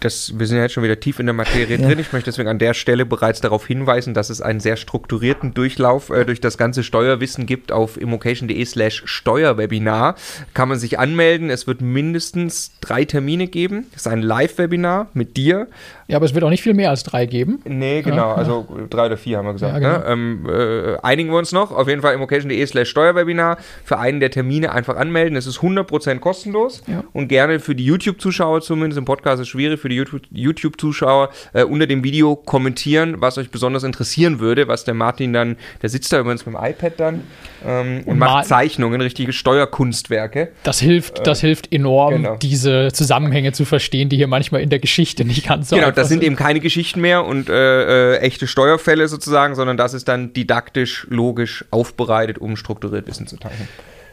das, 0.00 0.38
wir 0.38 0.46
sind 0.46 0.58
ja 0.58 0.64
jetzt 0.64 0.72
schon 0.72 0.84
wieder 0.84 1.00
tief 1.00 1.18
in 1.18 1.26
der 1.26 1.34
Materie 1.34 1.76
ja. 1.78 1.88
drin. 1.88 1.98
Ich 1.98 2.12
möchte 2.12 2.30
deswegen 2.30 2.48
an 2.48 2.58
der 2.58 2.74
Stelle 2.74 3.06
bereits 3.06 3.40
darauf 3.40 3.66
hinweisen, 3.66 4.12
dass 4.12 4.28
es 4.28 4.42
einen 4.42 4.60
sehr 4.60 4.76
strukturierten 4.76 5.54
Durchlauf 5.54 6.10
äh, 6.10 6.24
durch 6.24 6.40
das 6.40 6.58
ganze 6.58 6.82
Steuerwissen 6.82 7.46
gibt 7.46 7.72
auf 7.72 7.98
immocation.de 7.98 8.64
slash 8.64 9.02
Steuerwebinar. 9.06 10.16
Kann 10.52 10.68
man 10.68 10.78
sich 10.78 10.98
anmelden. 10.98 11.48
Es 11.48 11.66
wird 11.66 11.80
mindestens 11.80 12.72
drei 12.80 13.04
Termine 13.04 13.46
geben. 13.46 13.86
Es 13.92 14.02
ist 14.02 14.08
ein 14.08 14.22
Live-Webinar 14.22 15.08
mit 15.14 15.36
dir. 15.36 15.68
Ja, 16.08 16.18
aber 16.18 16.26
es 16.26 16.34
wird 16.34 16.44
auch 16.44 16.50
nicht 16.50 16.62
viel 16.62 16.74
mehr 16.74 16.90
als 16.90 17.02
drei 17.02 17.26
geben. 17.26 17.60
Nee, 17.64 18.02
genau. 18.02 18.28
Ja, 18.28 18.34
also 18.34 18.68
drei 18.90 19.06
oder 19.06 19.16
vier 19.16 19.38
haben 19.38 19.46
wir 19.46 19.54
gesagt. 19.54 19.72
Ja, 19.72 19.78
genau. 19.78 19.98
ne? 19.98 20.12
ähm, 20.12 20.46
äh, 20.48 20.96
einigen 21.02 21.30
wir 21.30 21.38
uns 21.38 21.52
noch. 21.52 21.72
Auf 21.72 21.88
jeden 21.88 22.02
Fall 22.02 22.14
immocation.de 22.14 22.64
slash 22.66 22.90
Steuerwebinar. 22.90 23.56
Für 23.84 23.98
einen 23.98 24.20
der 24.20 24.30
Termine 24.30 24.72
einfach 24.72 24.96
anmelden. 24.96 25.36
Es 25.36 25.46
ist 25.46 25.60
100% 25.60 26.18
kostenlos 26.18 26.82
und 27.12 27.28
gerne 27.28 27.58
für 27.58 27.74
die 27.74 27.84
YouTube-Zuschauer 27.84 28.35
zumindest, 28.36 28.98
im 28.98 29.04
Podcast 29.04 29.40
ist 29.40 29.40
es 29.42 29.48
schwierig, 29.48 29.80
für 29.80 29.88
die 29.88 29.96
YouTube-Zuschauer 30.32 31.30
äh, 31.52 31.64
unter 31.64 31.86
dem 31.86 32.04
Video 32.04 32.36
kommentieren, 32.36 33.16
was 33.18 33.38
euch 33.38 33.50
besonders 33.50 33.82
interessieren 33.82 34.40
würde, 34.40 34.68
was 34.68 34.84
der 34.84 34.94
Martin 34.94 35.32
dann, 35.32 35.56
der 35.82 35.88
sitzt 35.88 36.12
da 36.12 36.20
übrigens 36.20 36.46
mit 36.46 36.54
dem 36.54 36.64
iPad 36.64 36.92
dann 36.98 37.24
ähm, 37.64 37.98
und, 38.04 38.12
und 38.12 38.18
macht 38.18 38.46
Zeichnungen, 38.46 39.00
richtige 39.00 39.32
Steuerkunstwerke. 39.32 40.52
Das 40.62 40.80
hilft, 40.80 41.20
äh, 41.20 41.22
das 41.22 41.40
hilft 41.40 41.72
enorm, 41.72 42.14
genau. 42.14 42.36
diese 42.36 42.90
Zusammenhänge 42.92 43.52
zu 43.52 43.64
verstehen, 43.64 44.08
die 44.08 44.16
hier 44.16 44.28
manchmal 44.28 44.60
in 44.60 44.70
der 44.70 44.78
Geschichte 44.78 45.24
nicht 45.24 45.46
ganz 45.46 45.68
so 45.68 45.76
Genau, 45.76 45.90
das 45.90 46.08
sind 46.08 46.22
eben 46.22 46.36
keine 46.36 46.60
Geschichten 46.60 47.00
mehr 47.00 47.24
und 47.24 47.48
äh, 47.48 48.14
äh, 48.14 48.18
echte 48.18 48.46
Steuerfälle 48.46 49.08
sozusagen, 49.08 49.54
sondern 49.54 49.76
das 49.76 49.94
ist 49.94 50.08
dann 50.08 50.32
didaktisch, 50.32 51.06
logisch 51.10 51.64
aufbereitet, 51.70 52.38
um 52.38 52.56
strukturiert 52.56 53.06
Wissen 53.06 53.26
zu 53.26 53.36
teilen. 53.36 53.68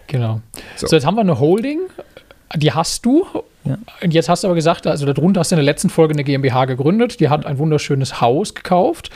Genau. 0.07 0.41
So. 0.75 0.87
so, 0.87 0.95
jetzt 0.95 1.05
haben 1.05 1.15
wir 1.15 1.21
eine 1.21 1.39
Holding 1.39 1.79
die 2.55 2.71
hast 2.71 3.05
du. 3.05 3.25
Ja. 3.63 3.77
Und 4.01 4.13
jetzt 4.13 4.29
hast 4.29 4.43
du 4.43 4.47
aber 4.47 4.55
gesagt, 4.55 4.87
also 4.87 5.05
darunter 5.05 5.39
hast 5.39 5.51
du 5.51 5.55
in 5.55 5.57
der 5.57 5.65
letzten 5.65 5.89
Folge 5.89 6.13
eine 6.13 6.23
GmbH 6.23 6.65
gegründet, 6.65 7.19
die 7.19 7.29
hat 7.29 7.45
ein 7.45 7.57
wunderschönes 7.57 8.21
Haus 8.21 8.53
gekauft. 8.55 9.09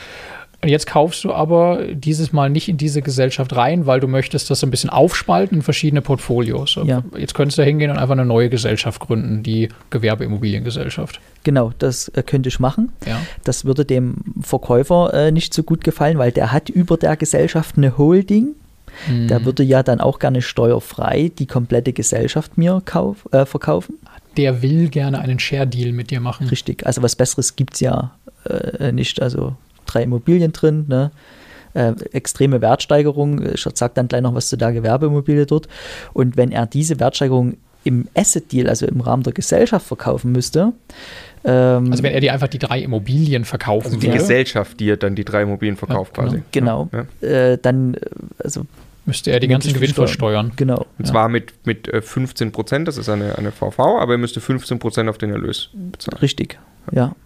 Und 0.60 0.70
jetzt 0.70 0.88
kaufst 0.88 1.22
du 1.22 1.32
aber 1.32 1.84
dieses 1.92 2.32
Mal 2.32 2.50
nicht 2.50 2.68
in 2.68 2.78
diese 2.78 3.00
Gesellschaft 3.00 3.54
rein, 3.54 3.86
weil 3.86 4.00
du 4.00 4.08
möchtest 4.08 4.50
das 4.50 4.58
so 4.58 4.66
ein 4.66 4.72
bisschen 4.72 4.90
aufspalten 4.90 5.58
in 5.58 5.62
verschiedene 5.62 6.02
Portfolios. 6.02 6.76
Ja. 6.84 7.04
Jetzt 7.16 7.34
könntest 7.34 7.58
du 7.58 7.62
hingehen 7.62 7.92
und 7.92 7.98
einfach 7.98 8.12
eine 8.12 8.24
neue 8.24 8.48
Gesellschaft 8.48 9.00
gründen, 9.00 9.44
die 9.44 9.68
Gewerbeimmobiliengesellschaft. 9.90 11.20
Genau, 11.44 11.72
das 11.78 12.08
äh, 12.08 12.24
könnte 12.24 12.48
ich 12.48 12.58
machen. 12.58 12.90
Ja. 13.06 13.20
Das 13.44 13.66
würde 13.66 13.84
dem 13.84 14.16
Verkäufer 14.40 15.14
äh, 15.14 15.30
nicht 15.30 15.54
so 15.54 15.62
gut 15.62 15.84
gefallen, 15.84 16.18
weil 16.18 16.32
der 16.32 16.50
hat 16.50 16.68
über 16.68 16.96
der 16.96 17.16
Gesellschaft 17.16 17.76
eine 17.76 17.96
Holding 17.96 18.56
Mhm. 19.06 19.28
Der 19.28 19.44
würde 19.44 19.62
ja 19.62 19.82
dann 19.82 20.00
auch 20.00 20.18
gerne 20.18 20.42
steuerfrei 20.42 21.30
die 21.38 21.46
komplette 21.46 21.92
Gesellschaft 21.92 22.58
mir 22.58 22.82
kauf, 22.84 23.28
äh, 23.32 23.44
verkaufen. 23.44 23.98
Der 24.36 24.62
will 24.62 24.88
gerne 24.88 25.20
einen 25.20 25.38
Share-Deal 25.38 25.92
mit 25.92 26.10
dir 26.10 26.20
machen. 26.20 26.48
Richtig, 26.48 26.86
also 26.86 27.02
was 27.02 27.16
Besseres 27.16 27.56
gibt 27.56 27.74
es 27.74 27.80
ja 27.80 28.12
äh, 28.48 28.92
nicht. 28.92 29.20
Also 29.20 29.56
drei 29.86 30.02
Immobilien 30.02 30.52
drin, 30.52 30.84
ne? 30.88 31.10
Äh, 31.74 31.92
extreme 32.12 32.60
Wertsteigerung. 32.60 33.44
Ich 33.54 33.66
sage 33.74 33.92
dann 33.94 34.08
gleich 34.08 34.22
noch 34.22 34.34
was 34.34 34.48
zu 34.48 34.56
der 34.56 34.72
Gewerbeimmobilie 34.72 35.46
dort. 35.46 35.68
Und 36.12 36.36
wenn 36.36 36.50
er 36.50 36.66
diese 36.66 36.98
Wertsteigerung 36.98 37.58
im 37.84 38.08
Asset-Deal, 38.14 38.68
also 38.68 38.86
im 38.86 39.00
Rahmen 39.00 39.22
der 39.22 39.32
Gesellschaft 39.32 39.86
verkaufen 39.86 40.32
müsste, 40.32 40.72
ähm, 41.44 41.90
also 41.90 42.02
wenn 42.02 42.12
er 42.12 42.20
dir 42.20 42.32
einfach 42.32 42.48
die 42.48 42.58
drei 42.58 42.80
Immobilien 42.80 43.44
verkaufen 43.44 43.86
also 43.86 43.98
die 43.98 44.06
würde. 44.06 44.18
Gesellschaft, 44.18 44.80
die 44.80 44.96
dann 44.98 45.14
die 45.14 45.24
drei 45.24 45.42
Immobilien 45.42 45.76
verkauft 45.76 46.16
ja, 46.16 46.24
quasi. 46.24 46.42
Genau. 46.52 46.88
Ja. 46.92 47.28
Äh, 47.28 47.58
dann, 47.60 47.94
äh, 47.94 48.00
also 48.42 48.62
müsste 49.08 49.32
er 49.32 49.40
die 49.40 49.48
ganzen 49.48 49.72
Gewinn 49.72 49.92
versteuern. 49.92 50.52
Genau. 50.56 50.86
Und 50.98 51.06
ja. 51.06 51.12
zwar 51.12 51.28
mit, 51.28 51.54
mit 51.64 51.90
15 51.90 52.48
äh, 52.48 52.50
Prozent, 52.50 52.86
das 52.86 52.98
ist 52.98 53.08
eine, 53.08 53.36
eine 53.36 53.50
VV, 53.50 53.78
aber 53.78 54.12
er 54.12 54.18
müsste 54.18 54.40
15 54.40 54.78
Prozent 54.78 55.08
auf 55.08 55.18
den 55.18 55.30
Erlös 55.30 55.70
bezahlen. 55.72 56.18
Richtig, 56.20 56.58
ja. 56.92 57.16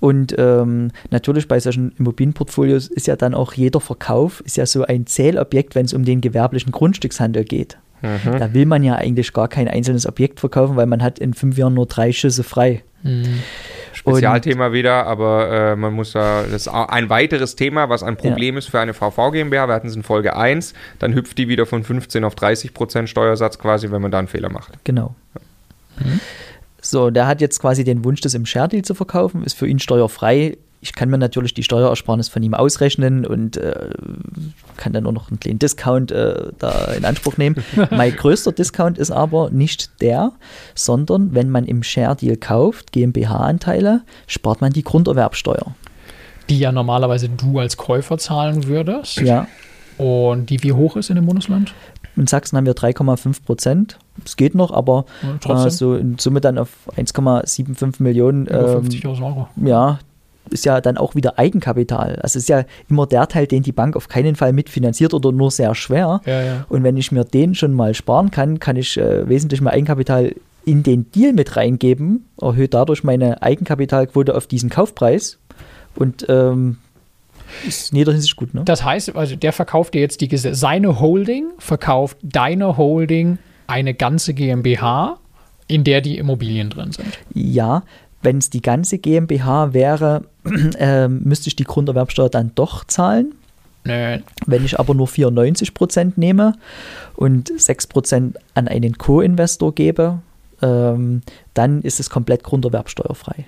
Und 0.00 0.34
ähm, 0.38 0.90
natürlich 1.10 1.48
bei 1.48 1.60
solchen 1.60 1.92
Immobilienportfolios 1.98 2.88
ist 2.88 3.06
ja 3.06 3.16
dann 3.16 3.34
auch 3.34 3.54
jeder 3.54 3.80
Verkauf 3.80 4.40
ist 4.40 4.56
ja 4.56 4.66
so 4.66 4.84
ein 4.84 5.06
Zählobjekt, 5.06 5.74
wenn 5.74 5.86
es 5.86 5.94
um 5.94 6.04
den 6.04 6.20
gewerblichen 6.20 6.72
Grundstückshandel 6.72 7.44
geht. 7.44 7.78
Mhm. 8.06 8.38
Da 8.38 8.54
will 8.54 8.66
man 8.66 8.82
ja 8.82 8.94
eigentlich 8.94 9.32
gar 9.32 9.48
kein 9.48 9.68
einzelnes 9.68 10.06
Objekt 10.06 10.40
verkaufen, 10.40 10.76
weil 10.76 10.86
man 10.86 11.02
hat 11.02 11.18
in 11.18 11.34
fünf 11.34 11.58
Jahren 11.58 11.74
nur 11.74 11.86
drei 11.86 12.12
Schüsse 12.12 12.42
frei. 12.42 12.82
Mhm. 13.02 13.40
Spezialthema 13.92 14.72
wieder, 14.72 15.06
aber 15.06 15.50
äh, 15.50 15.76
man 15.76 15.94
muss 15.94 16.12
da, 16.12 16.42
das 16.42 16.66
ist 16.66 16.68
ein 16.68 17.08
weiteres 17.08 17.56
Thema, 17.56 17.88
was 17.88 18.02
ein 18.02 18.16
Problem 18.16 18.54
ja. 18.54 18.58
ist 18.58 18.68
für 18.68 18.80
eine 18.80 18.94
VV 18.94 19.30
GmbH. 19.32 19.68
Wir 19.68 19.74
hatten 19.74 19.88
es 19.88 19.96
in 19.96 20.02
Folge 20.02 20.36
1, 20.36 20.74
dann 20.98 21.14
hüpft 21.14 21.38
die 21.38 21.48
wieder 21.48 21.66
von 21.66 21.82
15 21.82 22.24
auf 22.24 22.34
30 22.34 22.74
Prozent 22.74 23.08
Steuersatz 23.08 23.58
quasi, 23.58 23.90
wenn 23.90 24.02
man 24.02 24.10
da 24.10 24.18
einen 24.18 24.28
Fehler 24.28 24.50
macht. 24.50 24.72
Genau. 24.84 25.14
Mhm. 25.98 26.20
So, 26.82 27.10
der 27.10 27.26
hat 27.26 27.40
jetzt 27.40 27.60
quasi 27.60 27.84
den 27.84 28.04
Wunsch, 28.04 28.20
das 28.20 28.34
im 28.34 28.46
Share 28.46 28.68
Deal 28.68 28.82
zu 28.82 28.94
verkaufen, 28.94 29.42
ist 29.42 29.54
für 29.54 29.66
ihn 29.66 29.78
steuerfrei. 29.78 30.56
Ich 30.80 30.92
kann 30.92 31.08
mir 31.08 31.18
natürlich 31.18 31.54
die 31.54 31.62
Steuerersparnis 31.62 32.28
von 32.28 32.42
ihm 32.42 32.54
ausrechnen 32.54 33.26
und 33.26 33.56
äh, 33.56 33.90
kann 34.76 34.92
dann 34.92 35.04
nur 35.04 35.12
noch 35.12 35.30
einen 35.30 35.40
kleinen 35.40 35.58
Discount 35.58 36.12
äh, 36.12 36.50
da 36.58 36.92
in 36.92 37.04
Anspruch 37.04 37.36
nehmen. 37.36 37.56
mein 37.90 38.14
größter 38.14 38.52
Discount 38.52 38.98
ist 38.98 39.10
aber 39.10 39.50
nicht 39.50 40.00
der, 40.00 40.32
sondern 40.74 41.34
wenn 41.34 41.50
man 41.50 41.64
im 41.64 41.82
Share 41.82 42.16
Deal 42.16 42.36
kauft, 42.36 42.92
GmbH-Anteile, 42.92 44.02
spart 44.26 44.60
man 44.60 44.72
die 44.72 44.84
Grunderwerbsteuer. 44.84 45.74
Die 46.48 46.58
ja 46.58 46.70
normalerweise 46.70 47.28
du 47.28 47.58
als 47.58 47.76
Käufer 47.76 48.18
zahlen 48.18 48.66
würdest. 48.66 49.16
Ja. 49.16 49.48
Und 49.98 50.50
die 50.50 50.62
wie 50.62 50.72
hoch 50.72 50.96
ist 50.96 51.10
in 51.10 51.16
dem 51.16 51.26
Bundesland? 51.26 51.74
In 52.16 52.26
Sachsen 52.26 52.56
haben 52.56 52.66
wir 52.66 52.74
3,5 52.74 53.44
Prozent. 53.44 53.98
Es 54.24 54.36
geht 54.36 54.54
noch, 54.54 54.70
aber 54.70 55.04
äh, 55.46 55.70
so 55.70 55.94
in 55.94 56.18
Summe 56.18 56.40
dann 56.40 56.56
auf 56.56 56.70
1,75 56.96 58.02
Millionen. 58.02 58.46
Ähm, 58.50 58.88
50.000 58.88 59.26
Euro. 59.26 59.48
Ja, 59.56 59.98
ist 60.50 60.64
ja 60.64 60.80
dann 60.80 60.96
auch 60.96 61.14
wieder 61.14 61.38
Eigenkapital. 61.38 62.18
Also 62.22 62.38
ist 62.38 62.48
ja 62.48 62.64
immer 62.88 63.06
der 63.06 63.28
Teil, 63.28 63.46
den 63.46 63.62
die 63.62 63.72
Bank 63.72 63.96
auf 63.96 64.08
keinen 64.08 64.36
Fall 64.36 64.52
mitfinanziert 64.52 65.14
oder 65.14 65.32
nur 65.32 65.50
sehr 65.50 65.74
schwer. 65.74 66.20
Ja, 66.26 66.42
ja. 66.42 66.66
Und 66.68 66.82
wenn 66.82 66.96
ich 66.96 67.12
mir 67.12 67.24
den 67.24 67.54
schon 67.54 67.74
mal 67.74 67.94
sparen 67.94 68.30
kann, 68.30 68.60
kann 68.60 68.76
ich 68.76 68.96
äh, 68.96 69.28
wesentlich 69.28 69.60
mehr 69.60 69.72
Eigenkapital 69.72 70.34
in 70.64 70.82
den 70.82 71.10
Deal 71.12 71.32
mit 71.32 71.56
reingeben, 71.56 72.26
erhöht 72.40 72.74
dadurch 72.74 73.04
meine 73.04 73.40
Eigenkapitalquote 73.42 74.34
auf 74.34 74.46
diesen 74.46 74.68
Kaufpreis. 74.68 75.38
Und 75.94 76.26
ähm, 76.28 76.78
ist 77.66 77.92
in 77.92 77.98
jeder 77.98 78.12
Hinsicht 78.12 78.36
gut, 78.36 78.52
ne? 78.52 78.62
Das 78.64 78.84
heißt, 78.84 79.14
also 79.16 79.36
der 79.36 79.52
verkauft 79.52 79.94
dir 79.94 80.00
jetzt 80.00 80.20
die 80.20 80.36
seine 80.36 81.00
Holding, 81.00 81.46
verkauft 81.58 82.18
deine 82.22 82.76
Holding 82.76 83.38
eine 83.66 83.94
ganze 83.94 84.34
GmbH, 84.34 85.18
in 85.68 85.84
der 85.84 86.00
die 86.00 86.18
Immobilien 86.18 86.70
drin 86.70 86.92
sind. 86.92 87.18
Ja, 87.32 87.82
wenn 88.22 88.38
es 88.38 88.50
die 88.50 88.62
ganze 88.62 88.98
GmbH 88.98 89.72
wäre, 89.72 90.24
äh, 90.78 91.08
müsste 91.08 91.48
ich 91.48 91.56
die 91.56 91.64
Grunderwerbsteuer 91.64 92.28
dann 92.28 92.52
doch 92.54 92.84
zahlen. 92.84 93.34
Nö. 93.84 94.18
Wenn 94.46 94.64
ich 94.64 94.80
aber 94.80 94.94
nur 94.94 95.06
94 95.06 95.72
Prozent 95.72 96.18
nehme 96.18 96.54
und 97.14 97.52
6 97.56 97.86
Prozent 97.86 98.36
an 98.54 98.66
einen 98.66 98.98
Co-Investor 98.98 99.74
gebe, 99.74 100.18
ähm, 100.60 101.22
dann 101.54 101.82
ist 101.82 102.00
es 102.00 102.10
komplett 102.10 102.42
grunderwerbsteuerfrei 102.42 103.46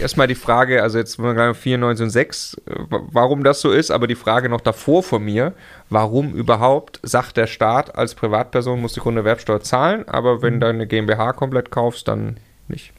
erstmal 0.00 0.26
die 0.26 0.34
Frage, 0.34 0.82
also 0.82 0.98
jetzt 0.98 1.16
94 1.16 2.04
und 2.04 2.10
6, 2.10 2.56
warum 2.66 3.44
das 3.44 3.60
so 3.60 3.70
ist, 3.70 3.90
aber 3.90 4.06
die 4.06 4.14
Frage 4.14 4.48
noch 4.48 4.60
davor 4.60 5.02
von 5.02 5.24
mir, 5.24 5.52
warum 5.90 6.32
überhaupt 6.34 7.00
sagt 7.02 7.36
der 7.36 7.46
Staat 7.46 7.96
als 7.96 8.14
Privatperson 8.14 8.80
muss 8.80 8.94
die 8.94 9.00
Grunderwerbsteuer 9.00 9.60
zahlen, 9.60 10.08
aber 10.08 10.42
wenn 10.42 10.60
du 10.60 10.66
eine 10.66 10.86
GmbH 10.86 11.32
komplett 11.32 11.70
kaufst, 11.70 12.08
dann 12.08 12.36
nicht? 12.68 12.92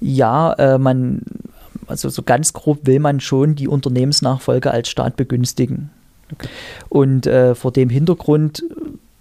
Ja, 0.00 0.52
äh, 0.54 0.78
man, 0.78 1.22
also 1.88 2.08
so 2.08 2.22
ganz 2.22 2.52
grob 2.52 2.86
will 2.86 3.00
man 3.00 3.20
schon 3.20 3.54
die 3.54 3.68
Unternehmensnachfolge 3.68 4.70
als 4.70 4.88
Staat 4.88 5.16
begünstigen. 5.16 5.90
Okay. 6.32 6.48
Und 6.88 7.26
äh, 7.26 7.54
vor 7.54 7.72
dem 7.72 7.88
Hintergrund 7.88 8.62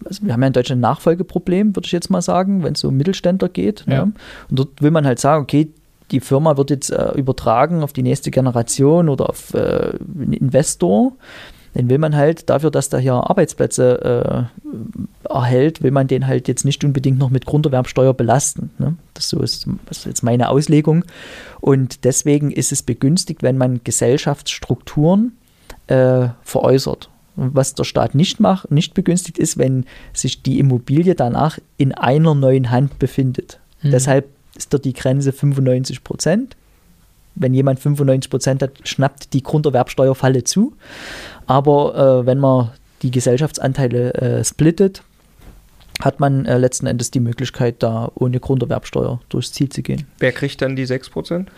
also 0.06 0.26
wir 0.26 0.34
haben 0.34 0.42
ja 0.42 0.48
in 0.48 0.54
Deutschland 0.54 0.80
ein 0.80 0.82
Nachfolgeproblem, 0.82 1.76
würde 1.76 1.86
ich 1.86 1.92
jetzt 1.92 2.10
mal 2.10 2.22
sagen, 2.22 2.64
wenn 2.64 2.74
es 2.74 2.84
um 2.84 2.96
Mittelständler 2.96 3.50
geht. 3.50 3.84
Ja. 3.88 4.06
Ne? 4.06 4.14
Und 4.50 4.60
dort 4.60 4.82
will 4.82 4.92
man 4.92 5.06
halt 5.06 5.20
sagen, 5.20 5.44
okay, 5.44 5.70
die 6.12 6.20
Firma 6.22 6.56
wird 6.58 6.70
jetzt 6.70 6.90
äh, 6.90 7.12
übertragen 7.18 7.84
auf 7.84 7.94
die 7.94 8.04
nächste 8.04 8.32
Generation 8.32 9.10
oder 9.10 9.30
auf 9.30 9.54
äh, 9.54 9.94
einen 10.00 10.34
Investor. 10.34 11.14
Den 11.76 11.90
will 11.90 11.98
man 11.98 12.16
halt 12.16 12.50
dafür, 12.50 12.72
dass 12.72 12.90
der 12.90 13.00
hier 13.00 13.14
Arbeitsplätze 13.14 14.50
äh, 15.24 15.30
erhält, 15.30 15.84
will 15.84 15.92
man 15.92 16.08
den 16.08 16.28
halt 16.28 16.48
jetzt 16.48 16.66
nicht 16.66 16.84
unbedingt 16.84 17.20
noch 17.20 17.30
mit 17.30 17.46
Grunderwerbsteuer 17.46 18.14
belasten. 18.14 18.72
Ne? 18.80 18.96
Das, 19.14 19.30
so 19.30 19.42
ist, 19.42 19.68
das 19.86 20.00
ist 20.00 20.06
jetzt 20.06 20.24
meine 20.24 20.50
Auslegung. 20.50 21.04
Und 21.62 22.04
deswegen 22.04 22.52
ist 22.52 22.72
es 22.72 22.84
begünstigt, 22.84 23.44
wenn 23.44 23.58
man 23.58 23.82
Gesellschaftsstrukturen 23.84 25.34
äh, 25.88 26.30
veräußert. 26.44 27.10
Was 27.36 27.76
der 27.76 27.84
Staat 27.84 28.16
nicht 28.16 28.40
macht, 28.40 28.72
nicht 28.72 28.96
begünstigt 28.96 29.38
ist, 29.38 29.60
wenn 29.60 29.86
sich 30.12 30.42
die 30.42 30.58
Immobilie 30.58 31.14
danach 31.14 31.60
in 31.78 31.94
einer 31.94 32.34
neuen 32.34 32.72
Hand 32.72 32.98
befindet. 32.98 33.60
Mhm. 33.84 33.92
Deshalb 33.92 34.26
ist 34.56 34.74
dort 34.74 34.86
die 34.86 34.94
Grenze 34.94 35.32
95 35.32 36.04
Prozent. 36.04 36.56
Wenn 37.40 37.54
jemand 37.54 37.80
95 37.80 38.30
Prozent 38.30 38.62
hat, 38.62 38.72
schnappt 38.84 39.34
die 39.34 39.44
Grunderwerbsteuerfalle 39.44 40.44
zu. 40.44 40.74
Aber 41.46 42.22
äh, 42.22 42.26
wenn 42.26 42.40
man 42.40 42.72
die 43.02 43.12
Gesellschaftsanteile 43.12 44.14
äh, 44.14 44.44
splittet, 44.44 45.04
hat 46.02 46.20
man 46.20 46.46
äh, 46.46 46.58
letzten 46.58 46.88
Endes 46.88 47.12
die 47.12 47.20
Möglichkeit, 47.20 47.82
da 47.82 48.12
ohne 48.16 48.40
Grunderwerbsteuer 48.40 49.20
durchs 49.30 49.52
Ziel 49.52 49.70
zu 49.70 49.82
gehen. 49.82 50.06
Wer 50.20 50.32
kriegt 50.32 50.62
dann 50.62 50.76
die 50.76 50.86
6 50.86 51.10
Prozent? 51.10 51.50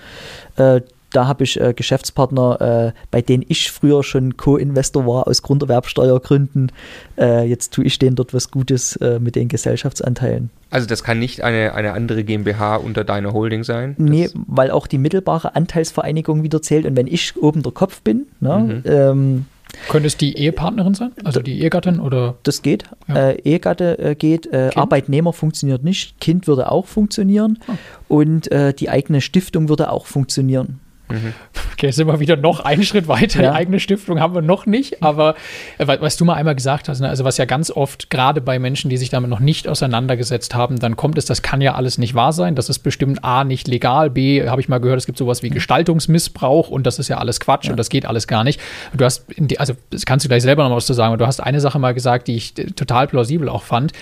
Äh, 0.56 0.82
da 1.12 1.28
habe 1.28 1.44
ich 1.44 1.60
äh, 1.60 1.74
Geschäftspartner, 1.74 2.94
äh, 2.94 3.00
bei 3.12 3.22
denen 3.22 3.44
ich 3.48 3.72
früher 3.72 4.04
schon 4.04 4.38
Co-Investor 4.38 5.06
war 5.06 5.28
aus 5.28 5.42
Grunderwerbsteuergründen. 5.42 6.72
Äh, 7.18 7.48
jetzt 7.48 7.74
tue 7.74 7.86
ich 7.86 8.00
denen 8.00 8.16
dort 8.16 8.34
was 8.34 8.52
Gutes 8.52 8.96
äh, 8.98 9.20
mit 9.20 9.36
den 9.36 9.48
Gesellschaftsanteilen. 9.48 10.50
Also 10.72 10.88
das 10.88 11.04
kann 11.04 11.20
nicht 11.20 11.42
eine, 11.42 11.74
eine 11.74 11.94
andere 11.94 12.24
GmbH 12.24 12.76
unter 12.76 13.04
deiner 13.04 13.34
Holding 13.34 13.64
sein? 13.64 13.96
Nee, 13.98 14.30
weil 14.34 14.70
auch 14.70 14.86
die 14.86 15.00
mittelbare 15.00 15.56
Anteilsvereinigung 15.56 16.44
wieder 16.44 16.62
zählt. 16.62 16.86
Und 16.86 16.96
wenn 16.96 17.08
ich 17.08 17.36
oben 17.38 17.64
der 17.64 17.72
Kopf 17.72 18.02
bin, 18.02 18.28
ne, 18.40 18.82
mhm. 18.86 18.92
ähm, 18.92 19.46
könnte 19.88 20.08
es 20.08 20.18
die 20.18 20.38
Ehepartnerin 20.38 20.94
sein? 20.94 21.12
Also 21.24 21.42
die 21.42 21.60
Ehegattin 21.62 22.00
oder? 22.00 22.36
Das 22.44 22.62
geht. 22.62 22.86
Ja. 23.08 23.30
Äh, 23.30 23.42
Ehegatte 23.42 24.00
äh, 24.00 24.16
geht. 24.16 24.48
Äh, 24.48 24.72
Arbeitnehmer 24.76 25.34
funktioniert 25.34 25.84
nicht. 25.84 26.20
Kind 26.20 26.48
würde 26.48 26.72
auch 26.72 26.86
funktionieren. 26.88 27.60
Oh. 27.68 28.18
Und 28.20 28.52
äh, 28.52 28.74
die 28.74 28.90
eigene 28.90 29.22
Stiftung 29.22 29.70
würde 29.70 29.92
auch 29.92 30.06
funktionieren. 30.06 30.80
Mhm. 31.10 31.34
Okay, 31.74 31.92
sind 31.92 32.08
wir 32.08 32.20
wieder 32.20 32.36
noch 32.36 32.60
einen 32.60 32.84
Schritt 32.84 33.08
weiter. 33.08 33.42
Ja. 33.42 33.52
Die 33.52 33.56
eigene 33.56 33.80
Stiftung 33.80 34.20
haben 34.20 34.36
wir 34.36 34.42
noch 34.42 34.66
nicht, 34.66 35.02
aber 35.02 35.36
äh, 35.78 35.88
was 35.88 36.18
du 36.18 36.26
mal 36.26 36.36
einmal 36.36 36.56
gesagt 36.56 36.90
hast, 36.90 37.00
ne, 37.00 37.10
also 37.10 37.24
was 37.24 37.38
ja 37.38 37.46
ganz 37.46 37.72
oft, 37.72 38.10
gerade 38.10 38.42
bei 38.42 38.60
Menschen, 38.60 38.90
die 38.90 38.98
sich 38.98 39.10
damit 39.10 39.30
noch 39.30 39.40
nicht 39.40 39.68
auseinandergesetzt 39.68 40.54
haben, 40.54 40.78
dann 40.80 40.96
kommt 40.96 41.18
es, 41.18 41.26
das 41.26 41.42
kann 41.42 41.62
ja 41.62 41.76
alles 41.76 41.98
nicht 41.98 42.16
wahr 42.16 42.34
sein. 42.34 42.56
Das 42.56 42.70
ist 42.70 42.80
bestimmt 42.80 43.24
A, 43.24 43.44
nicht 43.44 43.68
legal, 43.68 44.10
B, 44.10 44.48
habe 44.48 44.62
ich 44.62 44.70
mal 44.70 44.80
gehört, 44.80 45.00
es 45.00 45.06
gibt 45.06 45.18
sowas 45.18 45.42
wie 45.42 45.50
Gestaltungsmissbrauch 45.50 46.70
und 46.70 46.86
das 46.86 47.00
ist 47.00 47.08
ja 47.08 47.18
alles 47.18 47.40
Quatsch 47.40 47.66
ja. 47.66 47.72
und 47.72 47.78
das 47.78 47.90
geht 47.90 48.06
alles 48.06 48.28
gar 48.28 48.44
nicht. 48.44 48.60
Du 48.94 49.06
hast, 49.06 49.26
die, 49.38 49.60
also 49.60 49.74
das 49.90 50.06
kannst 50.06 50.26
du 50.26 50.30
gleich 50.30 50.44
selber 50.44 50.68
noch 50.68 50.76
was 50.76 50.86
zu 50.86 50.94
sagen, 50.94 51.10
aber 51.10 51.18
du 51.18 51.28
hast 51.28 51.40
eine 51.40 51.60
Sache 51.60 51.80
mal 51.80 51.94
gesagt, 51.94 52.28
die 52.28 52.36
ich 52.36 52.58
äh, 52.58 52.66
total 52.66 53.08
plausibel 53.08 53.50
auch 53.50 53.64
fand 53.64 53.94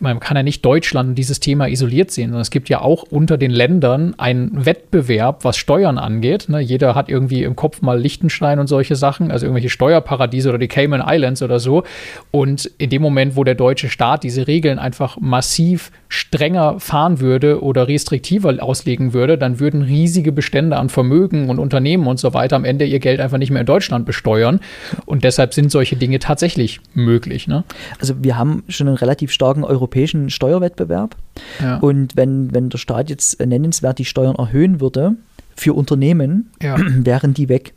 man 0.00 0.20
kann 0.20 0.36
ja 0.36 0.42
nicht 0.42 0.64
Deutschland 0.64 1.18
dieses 1.18 1.38
Thema 1.40 1.68
isoliert 1.68 2.10
sehen, 2.10 2.30
sondern 2.30 2.42
es 2.42 2.50
gibt 2.50 2.68
ja 2.68 2.80
auch 2.80 3.02
unter 3.02 3.36
den 3.36 3.50
Ländern 3.50 4.14
einen 4.18 4.64
Wettbewerb, 4.64 5.44
was 5.44 5.56
Steuern 5.56 5.98
angeht. 5.98 6.48
Ne? 6.48 6.60
Jeder 6.60 6.94
hat 6.94 7.08
irgendwie 7.08 7.42
im 7.42 7.56
Kopf 7.56 7.82
mal 7.82 8.00
Liechtenstein 8.00 8.58
und 8.58 8.66
solche 8.66 8.96
Sachen, 8.96 9.30
also 9.30 9.46
irgendwelche 9.46 9.68
Steuerparadiese 9.68 10.48
oder 10.48 10.58
die 10.58 10.68
Cayman 10.68 11.02
Islands 11.06 11.42
oder 11.42 11.60
so. 11.60 11.84
Und 12.30 12.70
in 12.78 12.90
dem 12.90 13.02
Moment, 13.02 13.36
wo 13.36 13.44
der 13.44 13.54
deutsche 13.54 13.88
Staat 13.88 14.24
diese 14.24 14.46
Regeln 14.46 14.78
einfach 14.78 15.18
massiv 15.20 15.92
strenger 16.08 16.78
fahren 16.78 17.20
würde 17.20 17.62
oder 17.62 17.88
restriktiver 17.88 18.62
auslegen 18.62 19.12
würde, 19.12 19.38
dann 19.38 19.60
würden 19.60 19.82
riesige 19.82 20.32
Bestände 20.32 20.76
an 20.76 20.88
Vermögen 20.88 21.48
und 21.48 21.58
Unternehmen 21.58 22.06
und 22.06 22.18
so 22.18 22.34
weiter 22.34 22.56
am 22.56 22.64
Ende 22.64 22.84
ihr 22.84 22.98
Geld 22.98 23.20
einfach 23.20 23.38
nicht 23.38 23.50
mehr 23.50 23.60
in 23.60 23.66
Deutschland 23.66 24.04
besteuern. 24.06 24.60
Und 25.06 25.24
deshalb 25.24 25.54
sind 25.54 25.70
solche 25.70 25.96
Dinge 25.96 26.18
tatsächlich 26.18 26.80
möglich. 26.94 27.46
Ne? 27.46 27.64
Also 27.98 28.22
wir 28.22 28.36
haben 28.36 28.62
schon 28.68 28.88
einen 28.88 28.96
relativ 28.96 29.32
starken 29.32 29.64
europäischen 29.82 30.30
Steuerwettbewerb. 30.30 31.16
Ja. 31.60 31.78
Und 31.78 32.16
wenn, 32.16 32.54
wenn 32.54 32.70
der 32.70 32.78
Staat 32.78 33.10
jetzt 33.10 33.44
nennenswert 33.44 33.98
die 33.98 34.04
Steuern 34.04 34.36
erhöhen 34.36 34.80
würde, 34.80 35.16
für 35.56 35.74
Unternehmen 35.74 36.50
ja. 36.62 36.76
wären 37.04 37.34
die 37.34 37.48
weg. 37.48 37.74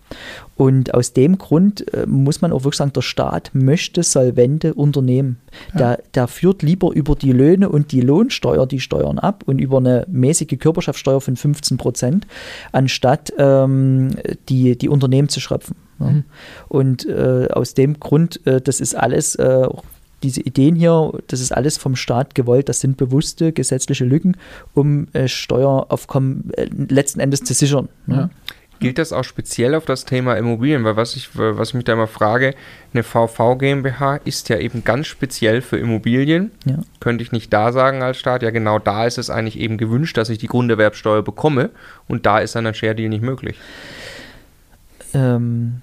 Und 0.56 0.94
aus 0.94 1.12
dem 1.12 1.38
Grund 1.38 1.94
äh, 1.94 2.06
muss 2.06 2.42
man 2.42 2.54
auch 2.54 2.64
wirklich 2.64 2.78
sagen, 2.78 2.94
der 2.94 3.02
Staat 3.02 3.52
möchte 3.54 4.04
solvente 4.04 4.74
Unternehmen. 4.74 5.40
Ja. 5.74 5.80
Der, 5.80 6.04
der 6.14 6.28
führt 6.28 6.64
lieber 6.64 6.94
über 6.94 7.16
die 7.16 7.34
Löhne 7.34 7.68
und 7.68 7.92
die 7.92 8.00
Lohnsteuer 8.00 8.66
die 8.66 8.80
Steuern 8.80 9.20
ab 9.20 9.44
und 9.46 9.60
über 9.60 9.78
eine 9.78 10.06
mäßige 10.10 10.58
Körperschaftssteuer 10.58 11.20
von 11.20 11.36
15 11.36 11.78
Prozent, 11.78 12.28
anstatt 12.72 13.34
ähm, 13.38 14.12
die, 14.48 14.78
die 14.78 14.88
Unternehmen 14.90 15.28
zu 15.28 15.42
schröpfen. 15.42 15.76
Mhm. 16.00 16.24
Und 16.70 17.06
äh, 17.06 17.50
aus 17.52 17.74
dem 17.74 18.00
Grund, 18.00 18.46
äh, 18.48 18.62
das 18.62 18.80
ist 18.80 18.96
alles 18.96 19.36
äh, 19.36 19.68
diese 20.26 20.42
Ideen 20.42 20.76
hier, 20.76 21.12
das 21.28 21.40
ist 21.40 21.52
alles 21.52 21.78
vom 21.78 21.96
Staat 21.96 22.36
gewollt, 22.36 22.68
das 22.68 22.80
sind 22.80 22.98
bewusste 22.98 23.52
gesetzliche 23.52 24.06
Lücken, 24.06 24.38
um 24.74 25.08
äh, 25.14 25.28
Steueraufkommen 25.28 26.52
äh, 26.54 26.68
letzten 26.90 27.20
Endes 27.20 27.44
zu 27.44 27.54
sichern. 27.54 27.90
Ne? 28.08 28.30
Gilt 28.80 28.98
das 28.98 29.14
auch 29.14 29.24
speziell 29.24 29.74
auf 29.74 29.86
das 29.86 30.04
Thema 30.04 30.36
Immobilien? 30.36 30.84
Weil 30.84 30.98
was 30.98 31.16
ich, 31.16 31.30
was 31.38 31.70
ich 31.70 31.74
mich 31.76 31.86
da 31.86 31.94
immer 31.94 32.08
frage, 32.08 32.56
eine 32.94 33.04
VV 33.04 33.58
GmbH 33.58 34.18
ist 34.18 34.50
ja 34.50 34.58
eben 34.58 34.84
ganz 34.84 35.08
speziell 35.08 35.62
für 35.62 35.78
Immobilien. 35.78 36.52
Ja. 36.66 36.80
Könnte 37.00 37.24
ich 37.24 37.32
nicht 37.32 37.54
da 37.54 37.72
sagen 37.72 38.04
als 38.04 38.18
Staat, 38.18 38.44
ja 38.44 38.50
genau 38.50 38.80
da 38.80 39.06
ist 39.06 39.18
es 39.18 39.30
eigentlich 39.30 39.60
eben 39.60 39.78
gewünscht, 39.78 40.18
dass 40.18 40.30
ich 40.30 40.40
die 40.40 40.48
Grunderwerbsteuer 40.48 41.22
bekomme 41.22 41.70
und 42.08 42.26
da 42.26 42.40
ist 42.40 42.56
dann 42.56 42.68
ein 42.68 42.74
Share 42.74 42.96
Deal 42.96 43.10
nicht 43.10 43.24
möglich. 43.24 43.58
Ähm, 45.14 45.82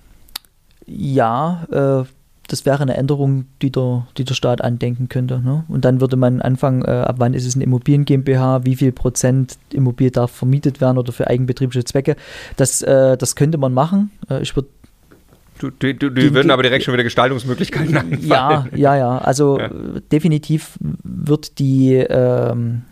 ja, 0.86 1.64
äh, 1.70 2.04
das 2.52 2.66
wäre 2.66 2.82
eine 2.82 2.96
Änderung, 2.98 3.46
die 3.62 3.72
der, 3.72 4.06
die 4.18 4.24
der 4.24 4.34
Staat 4.34 4.60
andenken 4.60 5.08
könnte. 5.08 5.40
Ne? 5.40 5.64
Und 5.68 5.86
dann 5.86 6.02
würde 6.02 6.16
man 6.16 6.42
anfangen, 6.42 6.82
äh, 6.82 6.90
ab 6.90 7.16
wann 7.18 7.32
ist 7.32 7.46
es 7.46 7.54
eine 7.54 7.64
Immobilien 7.64 8.04
GmbH, 8.04 8.66
wie 8.66 8.76
viel 8.76 8.92
Prozent 8.92 9.56
Immobilie 9.72 10.10
darf 10.10 10.30
vermietet 10.30 10.82
werden 10.82 10.98
oder 10.98 11.12
für 11.12 11.28
eigenbetriebliche 11.28 11.84
Zwecke. 11.84 12.14
Das, 12.58 12.82
äh, 12.82 13.16
das 13.16 13.36
könnte 13.36 13.56
man 13.56 13.72
machen. 13.72 14.10
Äh, 14.28 14.42
ich 14.42 14.54
würde 14.54 14.68
Du, 15.58 15.70
du, 15.70 15.94
du, 15.94 16.10
die, 16.10 16.34
würden 16.34 16.50
aber 16.50 16.64
direkt 16.64 16.84
schon 16.84 16.92
wieder 16.92 17.04
Gestaltungsmöglichkeiten 17.04 17.96
anfallen. 17.96 18.26
Ja, 18.26 18.66
ja, 18.74 18.96
ja. 18.96 19.18
Also 19.18 19.60
ja. 19.60 19.70
definitiv 20.10 20.76
wird 21.04 21.60
die 21.60 21.94
ähm, 21.94 22.82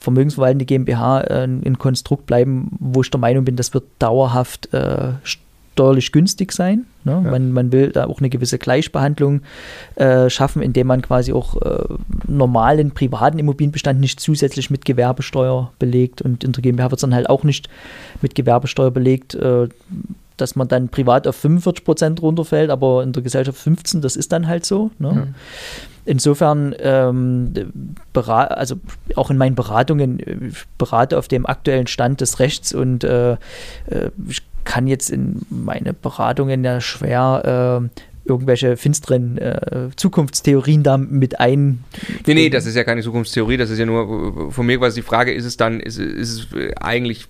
vermögensverwaltende 0.00 0.64
GmbH 0.64 1.20
äh, 1.20 1.44
ein 1.44 1.78
Konstrukt 1.78 2.26
bleiben, 2.26 2.76
wo 2.80 3.02
ich 3.02 3.10
der 3.10 3.20
Meinung 3.20 3.44
bin, 3.44 3.54
das 3.54 3.74
wird 3.74 3.84
dauerhaft 4.00 4.74
äh, 4.74 5.12
steuerlich 5.74 6.12
günstig 6.12 6.52
sein. 6.52 6.86
Ne? 7.02 7.20
Ja. 7.24 7.30
Man, 7.30 7.50
man, 7.50 7.72
will 7.72 7.90
da 7.90 8.06
auch 8.06 8.20
eine 8.20 8.30
gewisse 8.30 8.58
Gleichbehandlung 8.58 9.42
äh, 9.96 10.30
schaffen, 10.30 10.62
indem 10.62 10.86
man 10.86 11.02
quasi 11.02 11.32
auch 11.32 11.60
äh, 11.60 11.84
normalen 12.28 12.92
privaten 12.92 13.40
Immobilienbestand 13.40 13.98
nicht 13.98 14.20
zusätzlich 14.20 14.70
mit 14.70 14.84
Gewerbesteuer 14.84 15.72
belegt 15.80 16.22
und 16.22 16.44
in 16.44 16.52
der 16.52 16.62
GmbH 16.62 16.90
wird 16.90 16.98
es 16.98 17.00
dann 17.00 17.14
halt 17.14 17.28
auch 17.28 17.42
nicht 17.42 17.68
mit 18.22 18.36
Gewerbesteuer 18.36 18.92
belegt. 18.92 19.34
Äh, 19.34 19.68
dass 20.36 20.56
man 20.56 20.66
dann 20.66 20.88
privat 20.88 21.28
auf 21.28 21.36
45 21.36 21.84
Prozent 21.84 22.20
runterfällt, 22.20 22.68
aber 22.68 23.04
in 23.04 23.12
der 23.12 23.22
Gesellschaft 23.22 23.56
15, 23.56 24.00
das 24.00 24.16
ist 24.16 24.32
dann 24.32 24.48
halt 24.48 24.66
so. 24.66 24.90
Ne? 24.98 25.12
Ja. 25.14 25.26
Insofern, 26.06 26.74
ähm, 26.80 27.52
also 28.12 28.74
auch 29.14 29.30
in 29.30 29.36
meinen 29.36 29.54
Beratungen, 29.54 30.18
ich 30.18 30.64
berate 30.76 31.18
auf 31.18 31.28
dem 31.28 31.46
aktuellen 31.46 31.86
Stand 31.86 32.20
des 32.20 32.40
Rechts 32.40 32.74
und 32.74 33.04
äh, 33.04 33.34
äh 33.34 33.36
ich 34.28 34.42
kann 34.64 34.86
jetzt 34.86 35.10
in 35.10 35.42
meine 35.50 35.92
Beratungen 35.92 36.64
ja 36.64 36.80
schwer 36.80 37.88
äh, 37.90 38.00
irgendwelche 38.26 38.76
finsteren 38.76 39.38
äh, 39.38 39.90
Zukunftstheorien 39.96 40.82
da 40.82 40.96
mit 40.96 41.40
ein. 41.40 41.84
Nee, 42.26 42.34
nee, 42.34 42.50
das 42.50 42.66
ist 42.66 42.74
ja 42.74 42.84
keine 42.84 43.02
Zukunftstheorie, 43.02 43.56
das 43.56 43.70
ist 43.70 43.78
ja 43.78 43.86
nur 43.86 44.50
von 44.50 44.66
mir 44.66 44.78
quasi 44.78 45.00
die 45.00 45.06
Frage, 45.06 45.32
ist 45.32 45.44
es 45.44 45.56
dann, 45.56 45.80
ist, 45.80 45.98
ist 45.98 46.30
es 46.30 46.48
eigentlich 46.80 47.26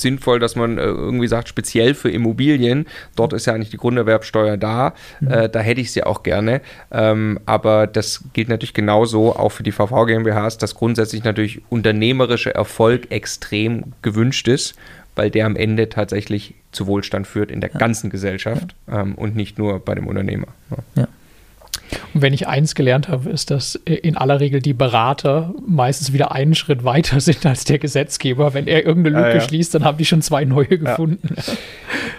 sinnvoll, 0.00 0.38
dass 0.38 0.56
man 0.56 0.78
äh, 0.78 0.82
irgendwie 0.82 1.28
sagt, 1.28 1.48
speziell 1.48 1.94
für 1.94 2.10
Immobilien, 2.10 2.86
dort 3.16 3.32
ist 3.32 3.46
ja 3.46 3.54
eigentlich 3.54 3.70
die 3.70 3.76
Grunderwerbsteuer 3.76 4.56
da, 4.56 4.94
mhm. 5.20 5.30
äh, 5.30 5.48
da 5.48 5.60
hätte 5.60 5.80
ich 5.80 5.92
sie 5.92 6.04
auch 6.04 6.22
gerne, 6.22 6.60
ähm, 6.90 7.38
aber 7.46 7.86
das 7.86 8.24
gilt 8.32 8.48
natürlich 8.48 8.74
genauso 8.74 9.34
auch 9.36 9.50
für 9.50 9.62
die 9.62 9.72
VV 9.72 10.06
GmbHs, 10.06 10.58
dass 10.58 10.74
grundsätzlich 10.74 11.24
natürlich 11.24 11.62
unternehmerischer 11.68 12.52
Erfolg 12.52 13.10
extrem 13.10 13.92
gewünscht 14.02 14.48
ist 14.48 14.74
weil 15.14 15.30
der 15.30 15.46
am 15.46 15.56
Ende 15.56 15.88
tatsächlich 15.88 16.54
zu 16.72 16.86
Wohlstand 16.86 17.26
führt 17.26 17.50
in 17.50 17.60
der 17.60 17.70
ja. 17.70 17.78
ganzen 17.78 18.10
Gesellschaft 18.10 18.74
ja. 18.86 19.02
ähm, 19.02 19.14
und 19.14 19.36
nicht 19.36 19.58
nur 19.58 19.78
bei 19.78 19.94
dem 19.94 20.06
Unternehmer. 20.06 20.48
Ja. 20.96 21.08
Und 22.14 22.22
wenn 22.22 22.32
ich 22.32 22.46
eins 22.46 22.74
gelernt 22.74 23.08
habe, 23.08 23.30
ist, 23.30 23.50
dass 23.50 23.74
in 23.74 24.16
aller 24.16 24.40
Regel 24.40 24.60
die 24.60 24.74
Berater 24.74 25.54
meistens 25.66 26.12
wieder 26.12 26.32
einen 26.32 26.54
Schritt 26.54 26.84
weiter 26.84 27.20
sind 27.20 27.44
als 27.46 27.64
der 27.64 27.78
Gesetzgeber. 27.78 28.54
Wenn 28.54 28.66
er 28.66 28.84
irgendeine 28.84 29.16
Lücke 29.16 29.30
ah, 29.30 29.34
ja. 29.34 29.40
schließt, 29.40 29.74
dann 29.74 29.84
haben 29.84 29.98
die 29.98 30.04
schon 30.04 30.22
zwei 30.22 30.44
neue 30.44 30.78
gefunden. 30.78 31.34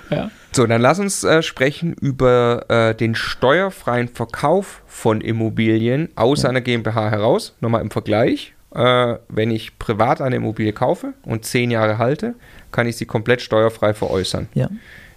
Ja. 0.10 0.32
So, 0.52 0.68
dann 0.68 0.82
lass 0.82 1.00
uns 1.00 1.24
äh, 1.24 1.42
sprechen 1.42 1.94
über 1.94 2.66
äh, 2.70 2.96
den 2.96 3.16
steuerfreien 3.16 4.08
Verkauf 4.08 4.84
von 4.86 5.22
Immobilien 5.22 6.10
aus 6.16 6.44
ja. 6.44 6.50
einer 6.50 6.62
GmbH 6.62 7.10
heraus. 7.10 7.56
Nochmal 7.60 7.82
im 7.82 7.90
Vergleich. 7.90 8.54
Äh, 8.76 9.16
wenn 9.30 9.52
ich 9.52 9.78
privat 9.80 10.22
eine 10.22 10.36
Immobilie 10.36 10.74
kaufe 10.74 11.14
und 11.24 11.46
zehn 11.46 11.72
Jahre 11.72 11.98
halte, 11.98 12.36
kann 12.72 12.88
ich 12.88 12.98
sie 12.98 13.06
komplett 13.06 13.42
steuerfrei 13.42 13.94
veräußern. 13.94 14.48
Ja. 14.54 14.70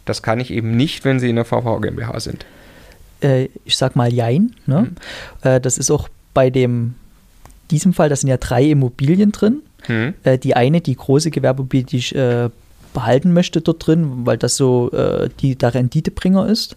Das 0.06 0.22
kann 0.22 0.40
ich 0.40 0.50
eben 0.50 0.76
nicht, 0.76 1.04
wenn 1.04 1.20
sie 1.20 1.28
in 1.28 1.36
der 1.36 1.44
VV 1.44 1.80
GmbH 1.80 2.20
sind. 2.20 2.46
Äh, 3.20 3.48
ich 3.64 3.76
sag 3.76 3.96
mal 3.96 4.12
Jein. 4.12 4.54
Ne? 4.66 4.82
Mhm. 4.82 5.48
Äh, 5.48 5.60
das 5.60 5.78
ist 5.78 5.90
auch 5.90 6.08
bei 6.34 6.50
dem 6.50 6.94
diesem 7.70 7.92
Fall, 7.92 8.08
da 8.08 8.16
sind 8.16 8.28
ja 8.28 8.36
drei 8.36 8.64
Immobilien 8.64 9.32
drin. 9.32 9.62
Mhm. 9.88 10.14
Äh, 10.22 10.38
die 10.38 10.54
eine, 10.54 10.80
die 10.80 10.94
große 10.94 11.30
Gewerbeimmobilie, 11.30 11.84
die 11.84 11.96
ich 11.98 12.14
äh, 12.14 12.50
behalten 12.92 13.32
möchte 13.32 13.60
dort 13.60 13.86
drin, 13.86 14.24
weil 14.24 14.38
das 14.38 14.56
so 14.56 14.90
äh, 14.92 15.28
die, 15.40 15.56
der 15.56 15.74
Renditebringer 15.74 16.46
ist. 16.48 16.76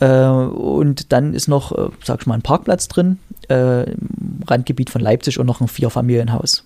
Äh, 0.00 0.24
und 0.24 1.12
dann 1.12 1.34
ist 1.34 1.48
noch, 1.48 1.90
sag 2.02 2.22
ich 2.22 2.26
mal, 2.26 2.34
ein 2.34 2.42
Parkplatz 2.42 2.88
drin, 2.88 3.18
im 3.48 4.38
Randgebiet 4.46 4.88
von 4.88 5.02
Leipzig 5.02 5.38
und 5.38 5.46
noch 5.46 5.60
ein 5.60 5.68
Vierfamilienhaus. 5.68 6.64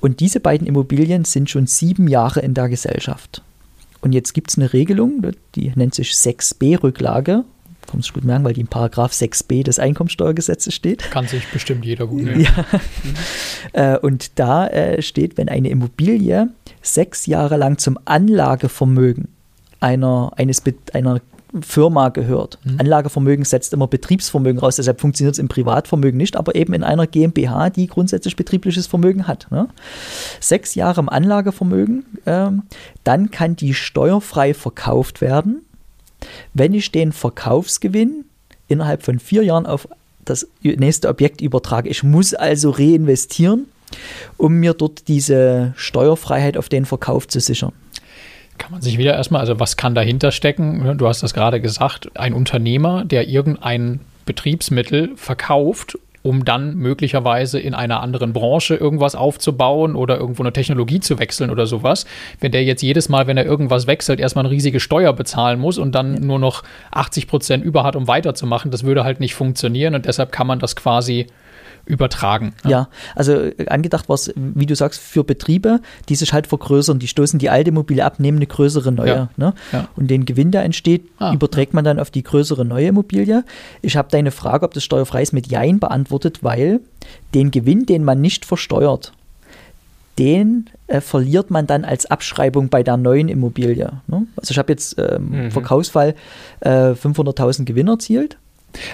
Und 0.00 0.20
diese 0.20 0.40
beiden 0.40 0.66
Immobilien 0.66 1.24
sind 1.24 1.50
schon 1.50 1.66
sieben 1.66 2.08
Jahre 2.08 2.40
in 2.40 2.54
der 2.54 2.68
Gesellschaft. 2.68 3.42
Und 4.00 4.12
jetzt 4.12 4.32
gibt 4.32 4.50
es 4.50 4.56
eine 4.56 4.72
Regelung, 4.72 5.32
die 5.54 5.72
nennt 5.74 5.94
sich 5.94 6.12
6b-Rücklage. 6.12 7.44
Kann 7.88 7.98
man 7.98 8.02
sich 8.02 8.12
gut 8.12 8.24
merken, 8.24 8.44
weil 8.44 8.52
die 8.52 8.60
im 8.60 8.68
Paragraph 8.68 9.12
6b 9.12 9.64
des 9.64 9.78
Einkommensteuergesetzes 9.78 10.74
steht. 10.74 11.10
Kann 11.10 11.26
sich 11.26 11.46
bestimmt 11.48 11.84
jeder 11.84 12.06
gut 12.06 12.22
merken. 12.22 12.56
Ja. 13.74 13.94
Äh, 13.94 13.98
und 13.98 14.38
da 14.38 14.66
äh, 14.68 15.02
steht, 15.02 15.36
wenn 15.36 15.48
eine 15.48 15.68
Immobilie 15.70 16.48
sechs 16.82 17.26
Jahre 17.26 17.56
lang 17.56 17.78
zum 17.78 17.98
Anlagevermögen 18.04 19.28
einer, 19.80 20.32
eines, 20.36 20.62
einer 20.92 21.20
Firma 21.62 22.10
gehört. 22.10 22.58
Mhm. 22.64 22.80
Anlagevermögen 22.80 23.44
setzt 23.44 23.72
immer 23.72 23.86
Betriebsvermögen 23.86 24.60
raus, 24.60 24.76
deshalb 24.76 25.00
funktioniert 25.00 25.34
es 25.34 25.38
im 25.38 25.48
Privatvermögen 25.48 26.18
nicht, 26.18 26.36
aber 26.36 26.54
eben 26.54 26.74
in 26.74 26.84
einer 26.84 27.06
GmbH, 27.06 27.70
die 27.70 27.86
grundsätzlich 27.86 28.36
betriebliches 28.36 28.86
Vermögen 28.86 29.26
hat. 29.26 29.46
Ne? 29.50 29.68
Sechs 30.40 30.74
Jahre 30.74 31.00
im 31.00 31.08
Anlagevermögen, 31.08 32.04
äh, 32.26 32.50
dann 33.04 33.30
kann 33.30 33.56
die 33.56 33.74
steuerfrei 33.74 34.52
verkauft 34.52 35.20
werden, 35.20 35.62
wenn 36.54 36.74
ich 36.74 36.92
den 36.92 37.12
Verkaufsgewinn 37.12 38.24
innerhalb 38.68 39.02
von 39.02 39.18
vier 39.18 39.42
Jahren 39.44 39.66
auf 39.66 39.88
das 40.24 40.46
nächste 40.62 41.08
Objekt 41.08 41.40
übertrage. 41.40 41.88
Ich 41.88 42.02
muss 42.02 42.34
also 42.34 42.70
reinvestieren, 42.70 43.66
um 44.36 44.54
mir 44.54 44.74
dort 44.74 45.08
diese 45.08 45.72
Steuerfreiheit 45.76 46.56
auf 46.56 46.68
den 46.68 46.84
Verkauf 46.84 47.26
zu 47.28 47.40
sichern 47.40 47.72
kann 48.58 48.72
man 48.72 48.82
sich 48.82 48.98
wieder 48.98 49.14
erstmal, 49.14 49.40
also 49.40 49.58
was 49.60 49.76
kann 49.76 49.94
dahinter 49.94 50.32
stecken? 50.32 50.98
Du 50.98 51.06
hast 51.06 51.22
das 51.22 51.32
gerade 51.32 51.60
gesagt, 51.60 52.10
ein 52.18 52.34
Unternehmer, 52.34 53.04
der 53.04 53.28
irgendein 53.28 54.00
Betriebsmittel 54.26 55.12
verkauft, 55.16 55.96
um 56.28 56.44
dann 56.44 56.76
möglicherweise 56.76 57.58
in 57.58 57.72
einer 57.72 58.02
anderen 58.02 58.34
Branche 58.34 58.74
irgendwas 58.74 59.14
aufzubauen 59.14 59.96
oder 59.96 60.18
irgendwo 60.18 60.42
eine 60.42 60.52
Technologie 60.52 61.00
zu 61.00 61.18
wechseln 61.18 61.48
oder 61.48 61.66
sowas. 61.66 62.04
Wenn 62.38 62.52
der 62.52 62.64
jetzt 62.64 62.82
jedes 62.82 63.08
Mal, 63.08 63.26
wenn 63.26 63.38
er 63.38 63.46
irgendwas 63.46 63.86
wechselt, 63.86 64.20
erstmal 64.20 64.44
eine 64.44 64.52
riesige 64.52 64.78
Steuer 64.78 65.14
bezahlen 65.14 65.58
muss 65.58 65.78
und 65.78 65.94
dann 65.94 66.16
nur 66.16 66.38
noch 66.38 66.64
80 66.90 67.28
Prozent 67.28 67.64
über 67.64 67.82
hat, 67.82 67.96
um 67.96 68.08
weiterzumachen, 68.08 68.70
das 68.70 68.84
würde 68.84 69.04
halt 69.04 69.20
nicht 69.20 69.34
funktionieren 69.34 69.94
und 69.94 70.04
deshalb 70.04 70.30
kann 70.30 70.46
man 70.46 70.58
das 70.58 70.76
quasi 70.76 71.28
übertragen. 71.88 72.54
Ja, 72.64 72.70
ja 72.70 72.88
also 73.14 73.32
äh, 73.32 73.66
angedacht 73.68 74.08
war 74.08 74.14
es, 74.14 74.32
wie 74.36 74.66
du 74.66 74.76
sagst, 74.76 75.00
für 75.00 75.24
Betriebe, 75.24 75.80
die 76.08 76.14
sich 76.14 76.32
halt 76.32 76.46
vergrößern. 76.46 76.98
Die 76.98 77.08
stoßen 77.08 77.38
die 77.38 77.50
alte 77.50 77.70
Immobilie 77.70 78.04
ab, 78.04 78.20
nehmen 78.20 78.38
eine 78.38 78.46
größere 78.46 78.92
neue. 78.92 79.08
Ja. 79.08 79.28
Ne? 79.36 79.54
Ja. 79.72 79.88
Und 79.96 80.08
den 80.08 80.24
Gewinn, 80.24 80.50
der 80.50 80.62
entsteht, 80.62 81.08
ah, 81.18 81.32
überträgt 81.32 81.74
man 81.74 81.84
dann 81.84 81.98
auf 81.98 82.10
die 82.10 82.22
größere 82.22 82.64
neue 82.64 82.88
Immobilie. 82.88 83.44
Ich 83.82 83.96
habe 83.96 84.08
deine 84.10 84.30
Frage, 84.30 84.64
ob 84.64 84.74
das 84.74 84.84
steuerfrei 84.84 85.22
ist, 85.22 85.32
mit 85.32 85.48
Jein 85.48 85.80
beantwortet, 85.80 86.42
weil 86.42 86.80
den 87.34 87.50
Gewinn, 87.50 87.86
den 87.86 88.04
man 88.04 88.20
nicht 88.20 88.44
versteuert, 88.44 89.12
den 90.18 90.68
äh, 90.88 91.00
verliert 91.00 91.50
man 91.50 91.66
dann 91.66 91.84
als 91.84 92.06
Abschreibung 92.06 92.68
bei 92.68 92.82
der 92.82 92.96
neuen 92.96 93.28
Immobilie. 93.28 93.92
Ne? 94.08 94.26
Also 94.36 94.50
ich 94.50 94.58
habe 94.58 94.72
jetzt 94.72 94.96
ähm, 94.98 95.44
mhm. 95.44 95.50
Verkaufsfall 95.50 96.14
äh, 96.60 96.90
500.000 96.90 97.64
Gewinn 97.64 97.88
erzielt. 97.88 98.36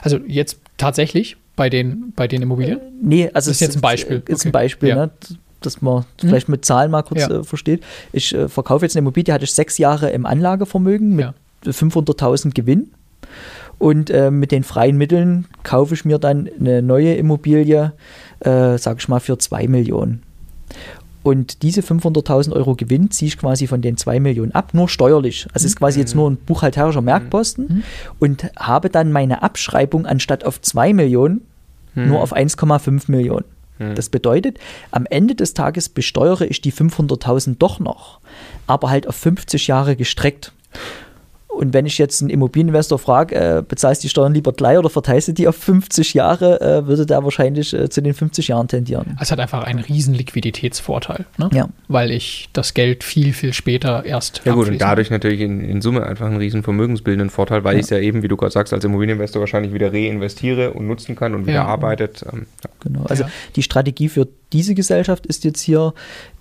Also 0.02 0.18
jetzt 0.26 0.58
tatsächlich 0.76 1.36
bei 1.56 1.70
den, 1.70 2.12
bei 2.16 2.28
den 2.28 2.42
Immobilien? 2.42 2.78
Äh, 2.78 2.82
nee, 3.00 3.24
also 3.32 3.50
das 3.50 3.56
ist 3.56 3.60
jetzt 3.60 3.76
ein 3.76 3.80
Beispiel. 3.80 4.22
Ist 4.26 4.40
okay. 4.40 4.48
ein 4.48 4.52
Beispiel, 4.52 4.88
ja. 4.90 4.96
ne? 5.06 5.10
dass 5.60 5.80
man 5.82 5.98
mhm. 5.98 6.28
vielleicht 6.28 6.48
mit 6.48 6.64
Zahlen 6.64 6.90
mal 6.90 7.02
kurz 7.02 7.22
ja. 7.22 7.40
äh, 7.40 7.44
versteht. 7.44 7.82
Ich 8.12 8.34
äh, 8.34 8.48
verkaufe 8.48 8.84
jetzt 8.84 8.96
eine 8.96 9.04
Immobilie, 9.04 9.32
hatte 9.32 9.44
ich 9.44 9.52
sechs 9.52 9.78
Jahre 9.78 10.10
im 10.10 10.26
Anlagevermögen 10.26 11.16
mit 11.16 11.26
ja. 11.26 11.34
500.000 11.70 12.54
Gewinn. 12.54 12.90
Und 13.78 14.10
äh, 14.10 14.30
mit 14.30 14.52
den 14.52 14.62
freien 14.62 14.96
Mitteln 14.96 15.46
kaufe 15.64 15.94
ich 15.94 16.04
mir 16.04 16.18
dann 16.18 16.48
eine 16.60 16.80
neue 16.80 17.14
Immobilie, 17.14 17.92
äh, 18.40 18.78
sage 18.78 18.98
ich 19.00 19.08
mal, 19.08 19.20
für 19.20 19.38
2 19.38 19.66
Millionen. 19.66 20.22
Und 21.24 21.62
diese 21.62 21.80
500.000 21.80 22.52
Euro 22.52 22.76
Gewinn 22.76 23.10
ziehe 23.10 23.28
ich 23.28 23.38
quasi 23.38 23.66
von 23.66 23.80
den 23.80 23.96
2 23.96 24.20
Millionen 24.20 24.52
ab, 24.52 24.74
nur 24.74 24.88
steuerlich. 24.90 25.48
Also 25.54 25.64
mhm. 25.64 25.68
ist 25.68 25.76
quasi 25.76 25.98
jetzt 25.98 26.14
nur 26.14 26.30
ein 26.30 26.36
buchhalterischer 26.36 27.00
Merkposten 27.00 27.66
mhm. 27.66 27.82
und 28.20 28.50
habe 28.56 28.90
dann 28.90 29.10
meine 29.10 29.42
Abschreibung 29.42 30.04
anstatt 30.04 30.44
auf 30.44 30.60
2 30.60 30.92
Millionen 30.92 31.40
mhm. 31.94 32.08
nur 32.08 32.20
auf 32.20 32.36
1,5 32.36 33.10
Millionen. 33.10 33.46
Mhm. 33.78 33.94
Das 33.94 34.10
bedeutet, 34.10 34.58
am 34.90 35.06
Ende 35.06 35.34
des 35.34 35.54
Tages 35.54 35.88
besteuere 35.88 36.42
ich 36.42 36.60
die 36.60 36.72
500.000 36.72 37.56
doch 37.58 37.80
noch, 37.80 38.20
aber 38.66 38.90
halt 38.90 39.08
auf 39.08 39.16
50 39.16 39.66
Jahre 39.66 39.96
gestreckt. 39.96 40.52
Und 41.54 41.72
wenn 41.72 41.86
ich 41.86 41.98
jetzt 41.98 42.20
einen 42.20 42.30
Immobilieninvestor 42.30 42.98
frage, 42.98 43.34
äh, 43.34 43.62
bezahlst 43.66 44.02
du 44.02 44.06
die 44.06 44.10
Steuern 44.10 44.34
lieber 44.34 44.52
gleich 44.52 44.78
oder 44.78 44.90
verteilst 44.90 45.28
du 45.28 45.32
die 45.32 45.46
auf 45.46 45.56
50 45.56 46.14
Jahre, 46.14 46.60
äh, 46.60 46.86
würde 46.86 47.06
der 47.06 47.22
wahrscheinlich 47.22 47.72
äh, 47.72 47.88
zu 47.88 48.02
den 48.02 48.14
50 48.14 48.48
Jahren 48.48 48.68
tendieren. 48.68 49.16
Es 49.20 49.30
hat 49.30 49.38
einfach 49.38 49.62
einen 49.62 49.78
riesen 49.78 50.14
Liquiditätsvorteil, 50.14 51.26
ne? 51.38 51.50
ja. 51.52 51.68
weil 51.88 52.10
ich 52.10 52.48
das 52.52 52.74
Geld 52.74 53.04
viel, 53.04 53.32
viel 53.32 53.52
später 53.52 54.04
erst 54.04 54.42
Ja 54.44 54.54
gut, 54.54 54.68
und 54.68 54.80
dadurch 54.80 55.10
natürlich 55.10 55.40
in, 55.40 55.60
in, 55.60 55.80
Summe 55.80 56.04
einfach 56.04 56.26
einen 56.26 56.38
riesen 56.38 56.62
vermögensbildenden 56.62 57.30
Vorteil, 57.30 57.62
weil 57.64 57.74
ja. 57.74 57.78
ich 57.78 57.84
es 57.84 57.90
ja 57.90 57.98
eben, 57.98 58.22
wie 58.22 58.28
du 58.28 58.36
gerade 58.36 58.52
sagst, 58.52 58.72
als 58.72 58.84
Immobilieninvestor 58.84 59.40
wahrscheinlich 59.40 59.72
wieder 59.72 59.92
reinvestiere 59.92 60.72
und 60.72 60.86
nutzen 60.86 61.14
kann 61.14 61.34
und 61.34 61.42
wieder 61.42 61.54
ja. 61.54 61.66
arbeitet. 61.66 62.24
Ähm, 62.32 62.46
genau, 62.80 63.04
also 63.04 63.24
die 63.54 63.62
Strategie 63.62 64.08
für 64.08 64.26
diese 64.54 64.74
Gesellschaft 64.74 65.26
ist 65.26 65.44
jetzt 65.44 65.60
hier 65.60 65.92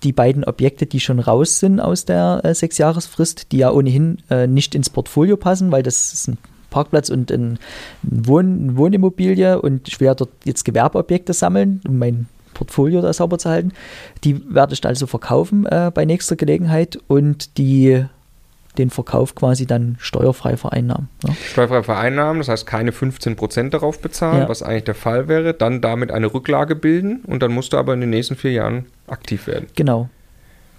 die 0.04 0.12
beiden 0.12 0.44
Objekte, 0.44 0.86
die 0.86 1.00
schon 1.00 1.18
raus 1.18 1.58
sind 1.58 1.80
aus 1.80 2.04
der 2.04 2.40
äh, 2.44 2.54
Sechsjahresfrist, 2.54 3.52
die 3.52 3.58
ja 3.58 3.72
ohnehin 3.72 4.18
äh, 4.30 4.46
nicht 4.46 4.74
ins 4.74 4.88
Portfolio 4.88 5.36
passen, 5.36 5.72
weil 5.72 5.82
das 5.82 6.12
ist 6.12 6.28
ein 6.28 6.38
Parkplatz 6.70 7.10
und 7.10 7.30
ein, 7.30 7.58
Wohn 8.02 8.62
eine 8.62 8.76
Wohnimmobilie 8.76 9.60
und 9.60 9.88
ich 9.88 10.00
werde 10.00 10.24
dort 10.24 10.30
jetzt 10.44 10.64
Gewerbeobjekte 10.64 11.32
sammeln, 11.32 11.80
um 11.86 11.98
mein 11.98 12.26
Portfolio 12.54 13.02
da 13.02 13.12
sauber 13.12 13.38
zu 13.38 13.50
halten. 13.50 13.72
Die 14.22 14.40
werde 14.54 14.74
ich 14.74 14.86
also 14.86 15.06
verkaufen 15.06 15.66
äh, 15.66 15.90
bei 15.92 16.04
nächster 16.04 16.36
Gelegenheit 16.36 16.98
und 17.08 17.58
die 17.58 18.04
den 18.78 18.90
Verkauf 18.90 19.34
quasi 19.34 19.66
dann 19.66 19.96
steuerfrei 20.00 20.56
vereinnahmen. 20.56 21.08
Ja. 21.26 21.34
Steuerfrei 21.34 21.82
vereinnahmen, 21.82 22.38
das 22.40 22.48
heißt 22.48 22.66
keine 22.66 22.90
15% 22.90 23.70
darauf 23.70 24.00
bezahlen, 24.00 24.42
ja. 24.42 24.48
was 24.48 24.62
eigentlich 24.62 24.84
der 24.84 24.94
Fall 24.94 25.28
wäre, 25.28 25.54
dann 25.54 25.80
damit 25.80 26.10
eine 26.10 26.32
Rücklage 26.32 26.76
bilden 26.76 27.20
und 27.26 27.42
dann 27.42 27.52
musst 27.52 27.72
du 27.72 27.76
aber 27.76 27.94
in 27.94 28.00
den 28.00 28.10
nächsten 28.10 28.36
vier 28.36 28.52
Jahren 28.52 28.86
aktiv 29.06 29.46
werden. 29.46 29.66
Genau, 29.74 30.08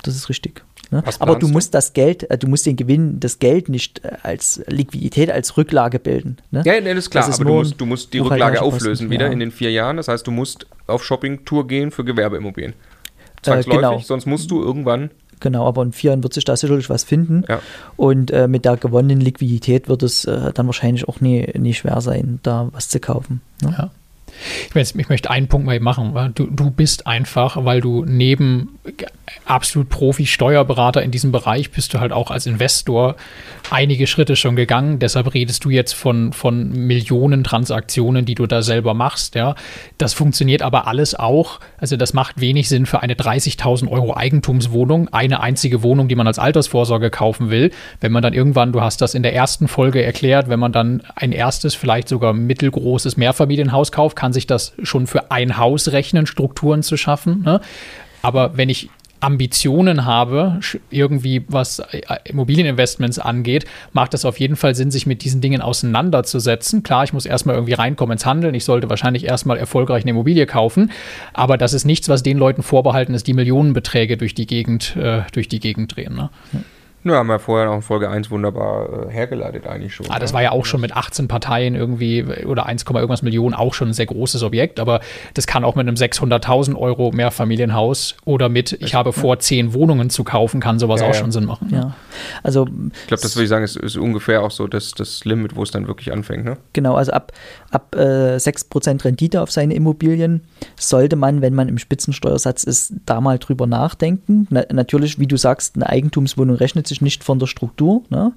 das 0.04 0.16
ist 0.16 0.30
richtig. 0.30 0.64
Ne? 0.92 1.04
Aber 1.20 1.36
du 1.36 1.48
musst 1.48 1.74
das 1.74 1.94
Geld, 1.94 2.30
äh, 2.30 2.38
du 2.38 2.48
musst 2.48 2.66
den 2.66 2.76
Gewinn, 2.76 3.20
das 3.20 3.40
Geld 3.40 3.70
nicht 3.70 4.04
äh, 4.04 4.12
als 4.24 4.62
Liquidität, 4.68 5.32
als 5.32 5.58
Rücklage 5.58 6.00
bilden. 6.00 6.38
Ne? 6.52 6.64
Ja, 6.66 6.80
nee, 6.80 6.94
das 6.94 7.06
ist 7.06 7.10
klar, 7.10 7.26
das 7.26 7.36
ist 7.36 7.42
aber 7.42 7.50
du 7.50 7.56
musst, 7.56 7.82
du 7.82 7.86
musst 7.86 8.14
die 8.14 8.20
Rücklage 8.20 8.62
auflösen 8.62 9.10
wieder 9.10 9.28
ja. 9.28 9.32
in 9.32 9.40
den 9.40 9.52
vier 9.52 9.72
Jahren. 9.72 9.98
Das 9.98 10.08
heißt, 10.08 10.26
du 10.28 10.32
musst 10.32 10.68
auf 10.88 11.04
Shoppingtour 11.04 11.68
gehen 11.68 11.92
für 11.92 12.04
Gewerbeimmobilien. 12.04 12.74
Zwangsläufig, 13.42 13.74
äh, 13.74 13.90
genau. 13.90 14.00
sonst 14.00 14.26
musst 14.26 14.50
du 14.52 14.62
irgendwann 14.62 15.12
Genau, 15.40 15.68
aber 15.68 15.84
in 15.84 15.92
vier 15.92 16.12
Jahren 16.12 16.24
wird 16.24 16.34
sich 16.34 16.46
da 16.46 16.56
sicherlich 16.56 16.90
was 16.90 17.04
finden. 17.04 17.44
Ja. 17.48 17.60
Und 17.98 18.32
äh, 18.32 18.48
mit 18.48 18.66
der 18.66 18.78
gewonnenen 18.78 19.22
Liquidität 19.22 19.90
wird 19.90 20.04
es 20.04 20.26
äh, 20.26 20.54
dann 20.54 20.66
wahrscheinlich 20.66 21.08
auch 21.08 21.22
nie, 21.22 21.48
nie 21.58 21.74
schwer 21.74 22.02
sein, 22.02 22.40
da 22.44 22.70
was 22.72 22.90
zu 22.90 23.00
kaufen. 23.00 23.42
Ne? 23.62 23.76
Ja. 23.78 23.92
Ich, 24.70 24.76
weiß, 24.76 24.96
ich 24.96 25.10
möchte 25.10 25.30
einen 25.30 25.48
Punkt 25.48 25.66
mal 25.66 25.80
machen. 25.80 26.34
Du, 26.36 26.48
du 26.48 26.72
bist 26.72 27.08
einfach, 27.08 27.64
weil 27.64 27.82
du 27.82 28.06
neben 28.06 28.80
absolut 29.46 29.90
Profi-Steuerberater 29.90 31.02
in 31.02 31.12
diesem 31.12 31.32
Bereich 31.32 31.72
bist 31.72 31.94
du 31.94 32.00
halt 32.00 32.12
auch 32.12 32.32
als 32.32 32.46
Investor 32.46 33.16
einige 33.72 34.08
Schritte 34.08 34.36
schon 34.36 34.56
gegangen. 34.56 35.00
Deshalb 35.00 35.34
redest 35.34 35.66
du 35.66 35.70
jetzt 35.70 35.94
von, 35.94 36.34
von 36.34 36.72
Millionen 36.72 37.44
Transaktionen, 37.44 38.26
die 38.26 38.36
du 38.36 38.46
da 38.46 38.62
selber 38.62 38.94
machst. 38.94 39.36
Ja. 39.36 39.56
Das 39.98 40.14
funktioniert 40.14 40.62
aber 40.62 40.88
alles 40.88 41.16
auch. 41.16 41.60
Also 41.78 41.98
das 41.98 42.14
macht 42.14 42.40
wenig 42.40 42.70
Sinn 42.70 42.86
für 42.86 43.02
eine 43.02 43.16
30.000 43.16 43.90
Euro 43.90 44.16
Eigentumswohnung, 44.16 45.10
eine 45.10 45.40
einzige 45.42 45.84
Wohnung, 45.84 46.08
die 46.08 46.16
man 46.16 46.28
als 46.28 46.40
Altersvorsorge 46.40 47.10
kaufen 47.10 47.50
will. 47.50 47.72
Wenn 48.02 48.12
man 48.12 48.22
dann 48.22 48.34
irgendwann, 48.34 48.72
du 48.72 48.82
hast 48.82 49.02
das 49.02 49.16
in 49.16 49.24
der 49.24 49.34
ersten 49.34 49.68
Folge 49.68 50.04
erklärt, 50.04 50.50
wenn 50.50 50.60
man 50.60 50.72
dann 50.72 51.04
ein 51.16 51.32
erstes, 51.32 51.76
vielleicht 51.76 52.08
sogar 52.08 52.34
mittelgroßes 52.34 53.18
Mehrfamilienhaus 53.18 53.92
kauft, 53.92 54.16
kann 54.26 54.34
sich 54.34 54.48
das 54.48 54.74
schon 54.82 55.06
für 55.06 55.30
ein 55.30 55.60
Haus 55.60 55.92
rechnen, 55.92 56.26
Strukturen 56.26 56.82
zu 56.82 56.98
schaffen. 56.98 57.44
Ne? 57.44 57.62
Aber 58.24 58.58
wenn 58.58 58.70
ich 58.70 58.90
Ambitionen 59.20 60.06
habe, 60.06 60.60
irgendwie 60.90 61.46
was 61.48 61.78
äh, 61.78 62.02
Immobilieninvestments 62.24 63.20
angeht, 63.20 63.66
macht 63.94 64.16
es 64.16 64.26
auf 64.26 64.40
jeden 64.40 64.56
Fall 64.56 64.74
Sinn, 64.74 64.90
sich 64.90 65.06
mit 65.06 65.24
diesen 65.24 65.42
Dingen 65.42 65.62
auseinanderzusetzen. 65.62 66.82
Klar, 66.82 67.04
ich 67.04 67.14
muss 67.14 67.28
erstmal 67.28 67.54
irgendwie 67.54 67.74
reinkommen 67.74 68.14
ins 68.14 68.26
Handeln. 68.26 68.56
Ich 68.56 68.66
sollte 68.66 68.90
wahrscheinlich 68.90 69.26
erstmal 69.26 69.58
erfolgreich 69.58 70.02
eine 70.02 70.10
Immobilie 70.10 70.48
kaufen. 70.48 70.90
Aber 71.34 71.60
das 71.60 71.74
ist 71.74 71.86
nichts, 71.86 72.10
was 72.10 72.24
den 72.24 72.40
Leuten 72.40 72.64
vorbehalten 72.64 73.14
ist, 73.14 73.28
die 73.28 73.34
Millionenbeträge 73.34 74.18
durch 74.18 74.34
die 74.34 74.48
Gegend, 74.48 74.96
äh, 74.96 75.22
durch 75.34 75.50
die 75.50 75.60
Gegend 75.60 75.96
drehen. 75.96 76.16
Ne? 76.16 76.32
Ja, 77.06 77.18
haben 77.18 77.28
wir 77.28 77.38
vorher 77.38 77.70
auch 77.70 77.76
in 77.76 77.82
Folge 77.84 78.10
1 78.10 78.32
wunderbar 78.32 79.08
äh, 79.10 79.12
hergeleitet 79.12 79.68
eigentlich 79.68 79.94
schon. 79.94 80.08
Ah, 80.10 80.18
das 80.18 80.32
ne? 80.32 80.36
war 80.36 80.44
ja 80.44 80.52
auch 80.52 80.66
schon 80.66 80.82
mit 80.82 80.96
18 80.96 81.28
Parteien 81.28 81.76
irgendwie 81.76 82.24
oder 82.46 82.66
1, 82.66 82.84
irgendwas 82.84 83.22
Millionen 83.22 83.54
auch 83.54 83.76
schon 83.76 83.90
ein 83.90 83.94
sehr 83.94 84.08
großes 84.08 84.42
Objekt, 84.42 84.80
aber 84.80 85.02
das 85.36 85.46
kann 85.46 85.64
auch 85.64 85.76
mit 85.76 85.88
einem 85.88 85.98
600.000 85.98 86.76
Euro 86.76 87.12
Mehrfamilienhaus 87.12 88.16
oder 88.26 88.50
mit, 88.50 88.74
ich 88.82 88.96
habe 88.96 89.14
vor, 89.14 89.38
10 89.38 89.74
Wohnungen 89.74 90.10
zu 90.10 90.24
kaufen, 90.24 90.60
kann 90.60 90.80
sowas 90.80 91.02
ja, 91.02 91.08
auch 91.08 91.14
ja. 91.14 91.20
schon 91.20 91.32
Sinn 91.32 91.46
machen. 91.46 91.68
Ne? 91.70 91.78
Ja, 91.78 91.96
also 92.42 92.66
ich 92.66 93.08
glaube, 93.08 93.22
das 93.22 93.36
würde 93.36 93.44
ich 93.44 93.50
sagen, 93.50 93.64
ist, 93.64 93.76
ist, 93.76 93.98
ungefähr 93.98 94.42
auch 94.42 94.50
so 94.50 94.66
das, 94.66 94.92
das 94.92 95.26
Limit, 95.26 95.56
wo 95.56 95.62
es 95.62 95.70
dann 95.70 95.86
wirklich 95.88 96.12
anfängt. 96.12 96.44
Ne? 96.44 96.58
Genau, 96.74 96.96
also 96.96 97.12
ab, 97.12 97.34
ab 97.76 97.94
äh, 97.96 98.38
6% 98.38 99.04
Rendite 99.04 99.42
auf 99.42 99.52
seine 99.52 99.76
Immobilien 99.76 100.42
sollte 100.78 101.18
man, 101.18 101.42
wenn 101.42 101.54
man 101.54 101.68
im 101.68 101.78
Spitzensteuersatz 101.78 102.64
ist, 102.64 102.94
da 103.06 103.20
mal 103.20 103.38
drüber 103.38 103.68
nachdenken. 103.68 104.48
Na, 104.50 104.64
natürlich, 104.72 105.20
wie 105.20 105.28
du 105.28 105.36
sagst, 105.38 105.76
eine 105.76 105.90
Eigentumswohnung 105.90 106.56
rechnet 106.56 106.88
sich 106.88 107.02
nicht 107.02 107.24
von 107.24 107.38
der 107.38 107.48
Struktur. 107.48 108.02
Ne? 108.10 108.32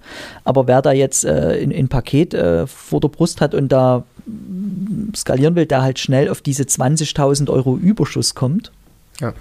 Aber 0.44 0.66
wer 0.66 0.82
da 0.82 0.92
jetzt 0.92 1.24
äh, 1.24 1.62
ein 1.62 1.88
Paket 1.88 2.34
äh, 2.34 2.66
vor 2.66 3.00
der 3.00 3.08
Brust 3.08 3.40
hat 3.40 3.54
und 3.54 3.70
da 3.70 4.02
skalieren 5.16 5.54
will, 5.54 5.66
der 5.66 5.82
halt 5.82 5.98
schnell 5.98 6.28
auf 6.28 6.42
diese 6.42 6.64
20.000 6.64 7.48
Euro 7.48 7.76
Überschuss 7.76 8.34
kommt, 8.34 8.72
ja. 9.20 9.32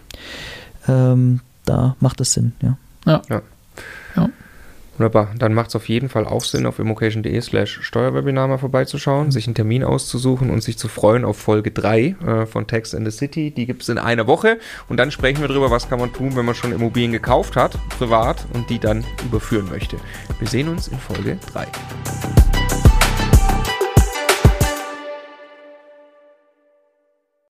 ähm, 0.87 1.41
da 1.65 1.95
macht 1.99 2.19
das 2.19 2.33
Sinn. 2.33 2.53
Ja. 2.61 2.77
ja. 3.05 3.21
ja. 3.29 3.41
Wunderbar. 4.97 5.29
Dann 5.37 5.53
macht 5.53 5.69
es 5.69 5.75
auf 5.75 5.87
jeden 5.89 6.09
Fall 6.09 6.25
auch 6.25 6.43
Sinn, 6.43 6.65
auf 6.65 6.79
immocation.de 6.79 7.39
slash 7.41 7.79
Steuerwebinar 7.81 8.47
mal 8.47 8.57
vorbeizuschauen, 8.57 9.31
sich 9.31 9.45
einen 9.45 9.55
Termin 9.55 9.83
auszusuchen 9.83 10.49
und 10.49 10.63
sich 10.63 10.77
zu 10.77 10.87
freuen 10.87 11.23
auf 11.23 11.37
Folge 11.37 11.71
3 11.71 11.99
äh, 12.01 12.45
von 12.47 12.65
Text 12.65 12.93
in 12.95 13.05
the 13.05 13.11
City. 13.11 13.51
Die 13.51 13.67
gibt 13.67 13.83
es 13.83 13.89
in 13.89 13.99
einer 13.99 14.25
Woche. 14.25 14.57
Und 14.89 14.97
dann 14.97 15.11
sprechen 15.11 15.41
wir 15.41 15.47
darüber, 15.47 15.69
was 15.69 15.87
kann 15.87 15.99
man 15.99 16.13
tun, 16.13 16.35
wenn 16.35 16.45
man 16.45 16.55
schon 16.55 16.71
Immobilien 16.71 17.11
gekauft 17.11 17.55
hat, 17.55 17.77
privat, 17.89 18.45
und 18.53 18.69
die 18.69 18.79
dann 18.79 19.05
überführen 19.25 19.69
möchte. 19.69 19.97
Wir 20.39 20.47
sehen 20.47 20.67
uns 20.67 20.87
in 20.87 20.97
Folge 20.97 21.37
3. 21.53 21.67